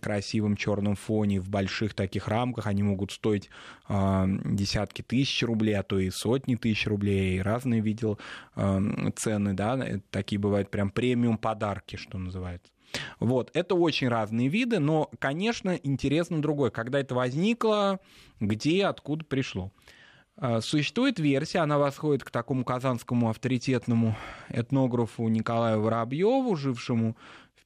[0.01, 2.67] красивом черном фоне, в больших таких рамках.
[2.67, 3.51] Они могут стоить
[3.89, 7.37] э, десятки тысяч рублей, а то и сотни тысяч рублей.
[7.37, 8.19] И разные видел
[8.55, 9.79] э, цены, да,
[10.11, 12.73] такие бывают прям премиум подарки, что называется.
[13.21, 16.71] Вот, это очень разные виды, но, конечно, интересно другое.
[16.71, 18.01] Когда это возникло,
[18.41, 19.73] где, откуда пришло.
[20.61, 24.17] Существует версия, она восходит к такому казанскому авторитетному
[24.51, 27.17] этнографу Николаю Воробьеву, жившему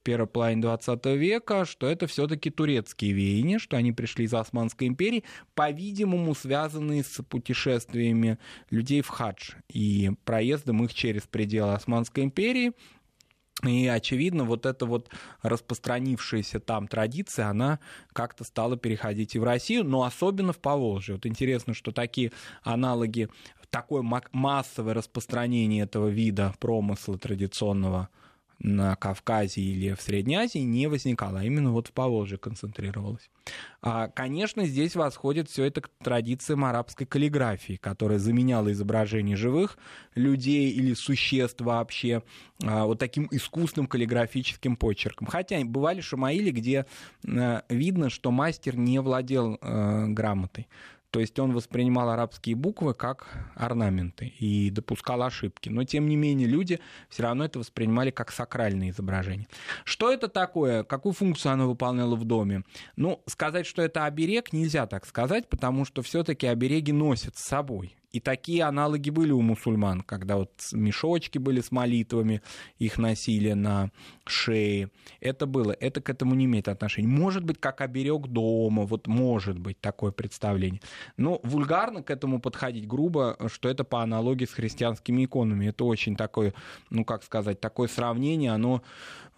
[0.03, 5.23] первой половине 20 века, что это все-таки турецкие веяния, что они пришли из Османской империи,
[5.53, 12.71] по-видимому, связанные с путешествиями людей в хадж и проездом их через пределы Османской империи,
[13.63, 15.09] и, очевидно, вот эта вот
[15.41, 17.79] распространившаяся там традиция, она
[18.13, 21.15] как-то стала переходить и в Россию, но особенно в Поволжье.
[21.15, 22.31] Вот интересно, что такие
[22.63, 23.29] аналоги,
[23.69, 28.09] такое массовое распространение этого вида промысла традиционного
[28.63, 33.29] на Кавказе или в Средней Азии не возникало, а именно вот в Поволжье концентрировалось.
[33.81, 39.77] А, конечно, здесь восходит все это к традициям арабской каллиграфии, которая заменяла изображение живых
[40.13, 42.21] людей или существ вообще
[42.63, 45.27] а, вот таким искусным каллиграфическим почерком.
[45.27, 46.85] Хотя бывали шамаили, где
[47.27, 50.67] а, видно, что мастер не владел а, грамотой.
[51.11, 55.67] То есть он воспринимал арабские буквы как орнаменты и допускал ошибки.
[55.67, 59.47] Но, тем не менее, люди все равно это воспринимали как сакральные изображения.
[59.83, 60.83] Что это такое?
[60.83, 62.63] Какую функцию оно выполняло в доме?
[62.95, 67.95] Ну, сказать, что это оберег, нельзя так сказать, потому что все-таки обереги носят с собой.
[68.11, 72.41] И такие аналоги были у мусульман, когда вот мешочки были с молитвами,
[72.77, 73.91] их носили на
[74.25, 74.89] шее.
[75.21, 77.07] Это было, это к этому не имеет отношения.
[77.07, 80.81] Может быть, как оберег дома, вот может быть такое представление.
[81.15, 85.67] Но вульгарно к этому подходить грубо, что это по аналогии с христианскими иконами.
[85.67, 86.53] Это очень такое,
[86.89, 88.83] ну как сказать, такое сравнение, оно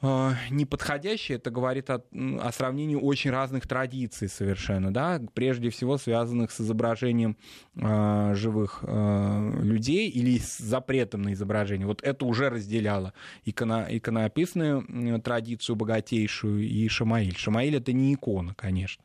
[0.04, 1.38] э, неподходящее.
[1.38, 2.04] Это говорит о,
[2.40, 7.38] о сравнении очень разных традиций совершенно, да, прежде всего связанных с изображением
[7.76, 11.88] э, живых э, людей или с запретом на изображение.
[11.88, 13.14] Вот это уже разделяло
[13.46, 17.36] иконо, иконописную традицию богатейшую и Шамаиль.
[17.36, 19.04] Шамаиль это не икона, конечно.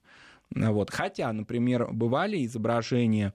[0.50, 0.90] Вот.
[0.90, 3.34] Хотя, например, бывали изображения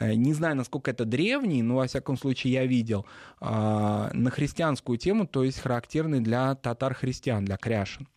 [0.00, 3.06] не знаю, насколько это древний, но, во всяком случае, я видел
[3.40, 8.08] э, на христианскую тему, то есть характерный для татар-христиан, для кряшин.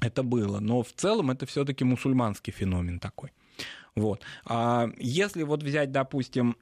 [0.00, 0.60] Это было.
[0.60, 3.30] Но в целом это все-таки мусульманский феномен такой.
[3.94, 4.22] Вот.
[4.44, 6.56] А если вот взять, допустим,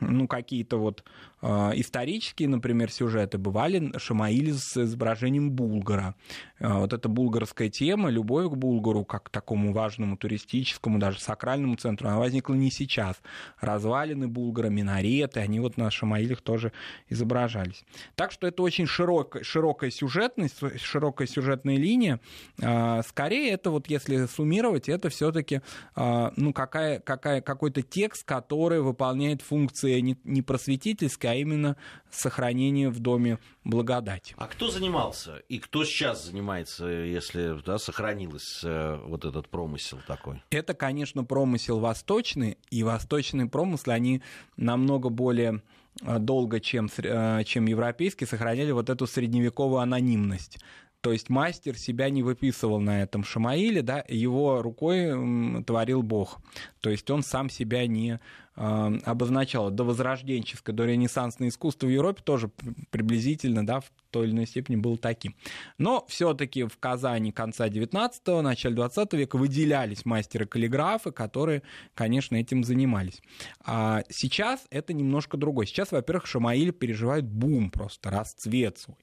[0.00, 6.14] ну, какие-то вот э, исторические, например, сюжеты бывали Шамаили с изображением Булгара.
[6.58, 11.76] Э, вот эта булгарская тема, любовь к Булгару, как к такому важному туристическому, даже сакральному
[11.76, 13.20] центру, она возникла не сейчас.
[13.60, 16.72] Развалины Булгара, минареты, они вот на Шамаилях тоже
[17.08, 17.84] изображались.
[18.14, 22.20] Так что это очень широкая, широкая сюжетность, широкая сюжетная линия.
[22.58, 25.60] Э, скорее, это вот, если суммировать, это все-таки
[25.96, 31.76] ну, какая, какая, какой-то текст, который выполняет функции не, не просветительская, а именно
[32.10, 34.34] сохранение в доме благодати.
[34.38, 40.42] А кто занимался и кто сейчас занимается, если да, сохранилось э, вот этот промысел такой?
[40.50, 44.22] Это, конечно, промысел восточный, и восточные промыслы, они
[44.56, 45.62] намного более
[46.02, 50.58] э, долго, чем, э, чем европейские, сохраняли вот эту средневековую анонимность.
[51.04, 56.40] То есть мастер себя не выписывал на этом Шамаиле, да, его рукой творил Бог.
[56.80, 58.20] То есть он сам себя не
[58.56, 59.70] э, обозначал.
[59.70, 62.50] До возрожденческое, до ренессансное искусство в Европе тоже
[62.88, 65.36] приблизительно, да, в той или иной степени было таким.
[65.76, 73.20] Но все-таки в Казани конца 19-го, начале 20 века выделялись мастеры-каллиграфы, которые, конечно, этим занимались.
[73.62, 75.66] А сейчас это немножко другое.
[75.66, 78.96] Сейчас, во-первых, Шамаиль переживает бум просто, расцвет свой.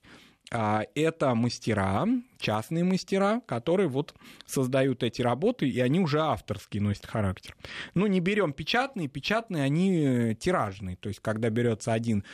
[0.54, 2.06] А, это мастера,
[2.38, 4.14] частные мастера, которые вот
[4.46, 7.56] создают эти работы, и они уже авторские носят характер.
[7.94, 10.98] Ну, не берем печатные, печатные, они э, тиражные.
[10.98, 12.26] То есть, когда берется один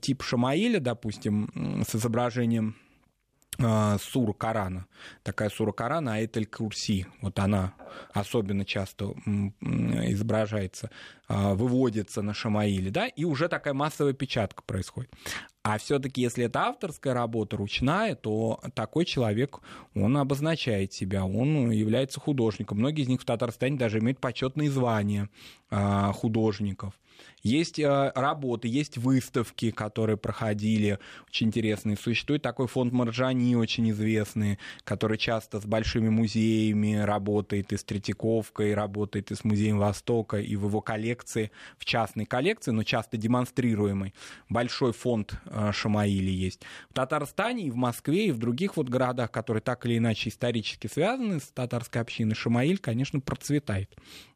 [0.00, 2.76] тип Шамаиля, допустим, с изображением
[3.60, 4.86] а, сура Корана.
[5.24, 7.06] Такая сура Корана, Айтель Курси.
[7.20, 7.74] Вот она
[8.12, 9.14] особенно часто
[9.60, 10.90] изображается,
[11.26, 15.12] а, выводится на Шамаиле, да, и уже такая массовая печатка происходит.
[15.68, 19.60] А все-таки, если это авторская работа, ручная, то такой человек,
[19.94, 22.78] он обозначает себя, он является художником.
[22.78, 25.28] Многие из них в Татарстане даже имеют почетные звания
[25.70, 26.94] а, художников.
[27.42, 30.98] Есть э, работы, есть выставки, которые проходили,
[31.28, 31.96] очень интересные.
[31.96, 38.74] Существует такой фонд Марджани, очень известный, который часто с большими музеями работает, и с Третьяковкой,
[38.74, 44.14] работает и с Музеем Востока, и в его коллекции, в частной коллекции, но часто демонстрируемый,
[44.48, 46.62] большой фонд э, Шамаили есть.
[46.90, 50.86] В Татарстане и в Москве, и в других вот городах, которые так или иначе исторически
[50.86, 53.94] связаны с татарской общиной, Шамаиль, конечно, процветает.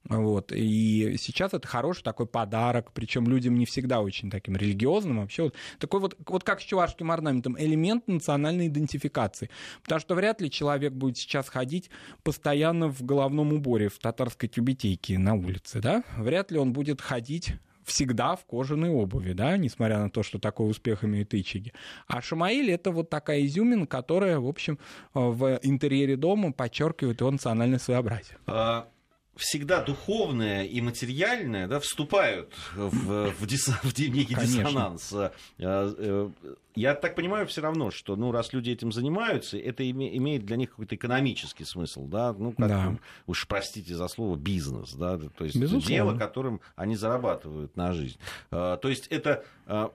[0.08, 0.52] Вот.
[0.52, 5.20] И сейчас это хороший такой подарок, причем людям не всегда очень таким религиозным.
[5.20, 9.50] Вообще вот такой вот, вот как с чувашским орнаментом, элемент национальной идентификации.
[9.82, 11.90] Потому что вряд ли человек будет сейчас ходить
[12.22, 16.02] постоянно в головном уборе, в татарской тюбетейке на улице, да?
[16.16, 17.54] Вряд ли он будет ходить
[17.84, 21.72] всегда в кожаной обуви, да, несмотря на то, что такой успех имеют ичиги.
[22.06, 24.78] А Шамаиль это вот такая изюмина, которая, в общем,
[25.14, 28.38] в интерьере дома подчеркивает его национальное своеобразие.
[28.46, 28.88] А,
[29.36, 34.64] всегда духовное и материальное да, вступают в, в, дис, в некий Конечно.
[34.64, 35.12] диссонанс.
[35.12, 36.30] А, э,
[36.74, 40.70] я так понимаю все равно, что ну, раз люди этим занимаются, это имеет для них
[40.70, 42.06] какой-то экономический смысл.
[42.06, 42.32] Да?
[42.32, 42.98] Ну, как, да.
[43.26, 44.92] уж простите за слово, бизнес.
[44.94, 45.18] Да?
[45.18, 45.88] То есть Безусловно.
[45.88, 48.18] дело, которым они зарабатывают на жизнь.
[48.50, 49.88] А, то есть это Э,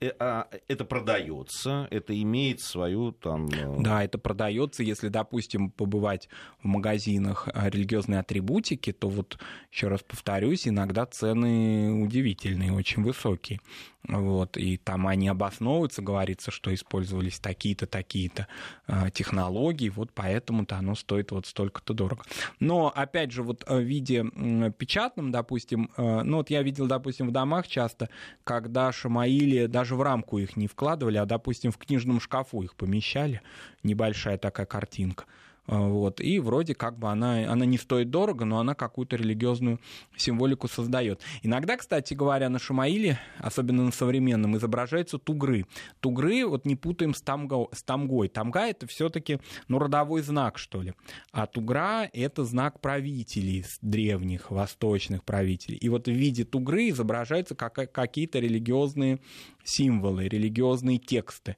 [0.00, 3.48] это продается, это имеет свою там...
[3.48, 4.82] Э, да, это продается.
[4.82, 6.28] Если, допустим, побывать
[6.62, 9.38] в магазинах э, религиозной атрибутики, то вот,
[9.72, 13.60] еще раз повторюсь, иногда цены удивительные, очень высокие.
[14.08, 18.46] Вот, и там они обосновываются, говорится, что использовались такие-то, такие-то
[18.86, 22.22] э, технологии, вот поэтому-то оно стоит вот столько-то дорого.
[22.60, 27.28] Но, опять же, вот в виде э, печатном, допустим, э, ну вот я видел, допустим,
[27.28, 28.08] в домах часто,
[28.44, 33.40] когда шамаили даже в рамку их не вкладывали, а, допустим, в книжном шкафу их помещали,
[33.82, 35.24] небольшая такая картинка.
[35.66, 39.80] А, вот, и вроде как бы она, она не стоит дорого, но она какую-то религиозную
[40.16, 41.20] символику создает.
[41.42, 45.66] Иногда, кстати говоря, на Шамаиле, особенно на современном, изображаются тугры.
[46.00, 48.28] Тугры, вот не путаем с, тамго, с тамгой.
[48.28, 50.94] Тамга это все-таки ну, родовой знак, что ли.
[51.32, 55.78] А тугра это знак правителей древних, восточных правителей.
[55.78, 59.20] И вот в виде тугры изображаются как, какие-то религиозные
[59.64, 61.56] символы, религиозные тексты.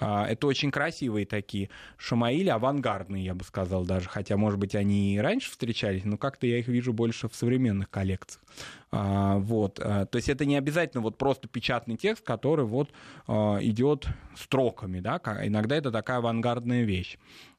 [0.00, 5.14] А, это очень красивые такие шамаили, авангардные, я бы сказал даже, хотя, может быть, они
[5.14, 8.42] и раньше встречались, но как-то я их вижу больше в современных коллекциях.
[8.90, 9.78] А, вот.
[9.78, 12.90] А, то есть это не обязательно вот просто печатный текст, который вот
[13.28, 17.18] идет строками, да, иногда это такая авангардная вещь.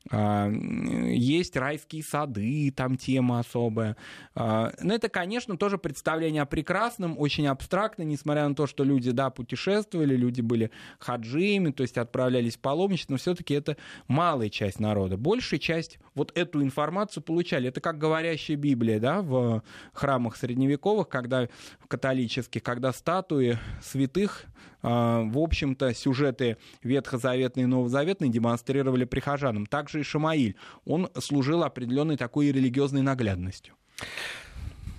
[0.09, 3.95] Есть райские сады, там тема особая.
[4.35, 9.29] Но это, конечно, тоже представление о прекрасном, очень абстрактно, несмотря на то, что люди, да,
[9.29, 13.77] путешествовали, люди были хаджиями, то есть отправлялись в паломничество, но все-таки это
[14.07, 15.17] малая часть народа.
[15.17, 17.69] Большая часть вот эту информацию получали.
[17.69, 21.47] Это как говорящая Библия, да, в храмах средневековых, когда
[21.87, 24.50] католических, когда статуи святых, а,
[24.81, 29.65] в общем-то, сюжеты ветхозаветные и новозаветные демонстрировали прихожанам.
[29.65, 30.55] Также и Шамаиль.
[30.85, 33.75] Он служил определенной такой религиозной наглядностью.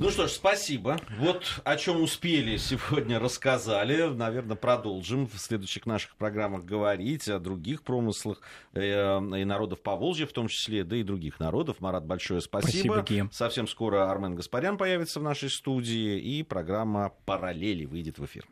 [0.02, 0.98] Ну что ж, спасибо.
[1.18, 4.12] Вот о чем успели сегодня рассказали.
[4.12, 8.40] Наверное, продолжим в следующих наших программах говорить о других промыслах
[8.72, 11.76] э, и народов Поволжья, в том числе, да и других народов.
[11.78, 13.04] Марат, большое спасибо.
[13.04, 18.44] спасибо Совсем скоро Армен Гаспарян появится в нашей студии, и программа «Параллели» выйдет в эфир.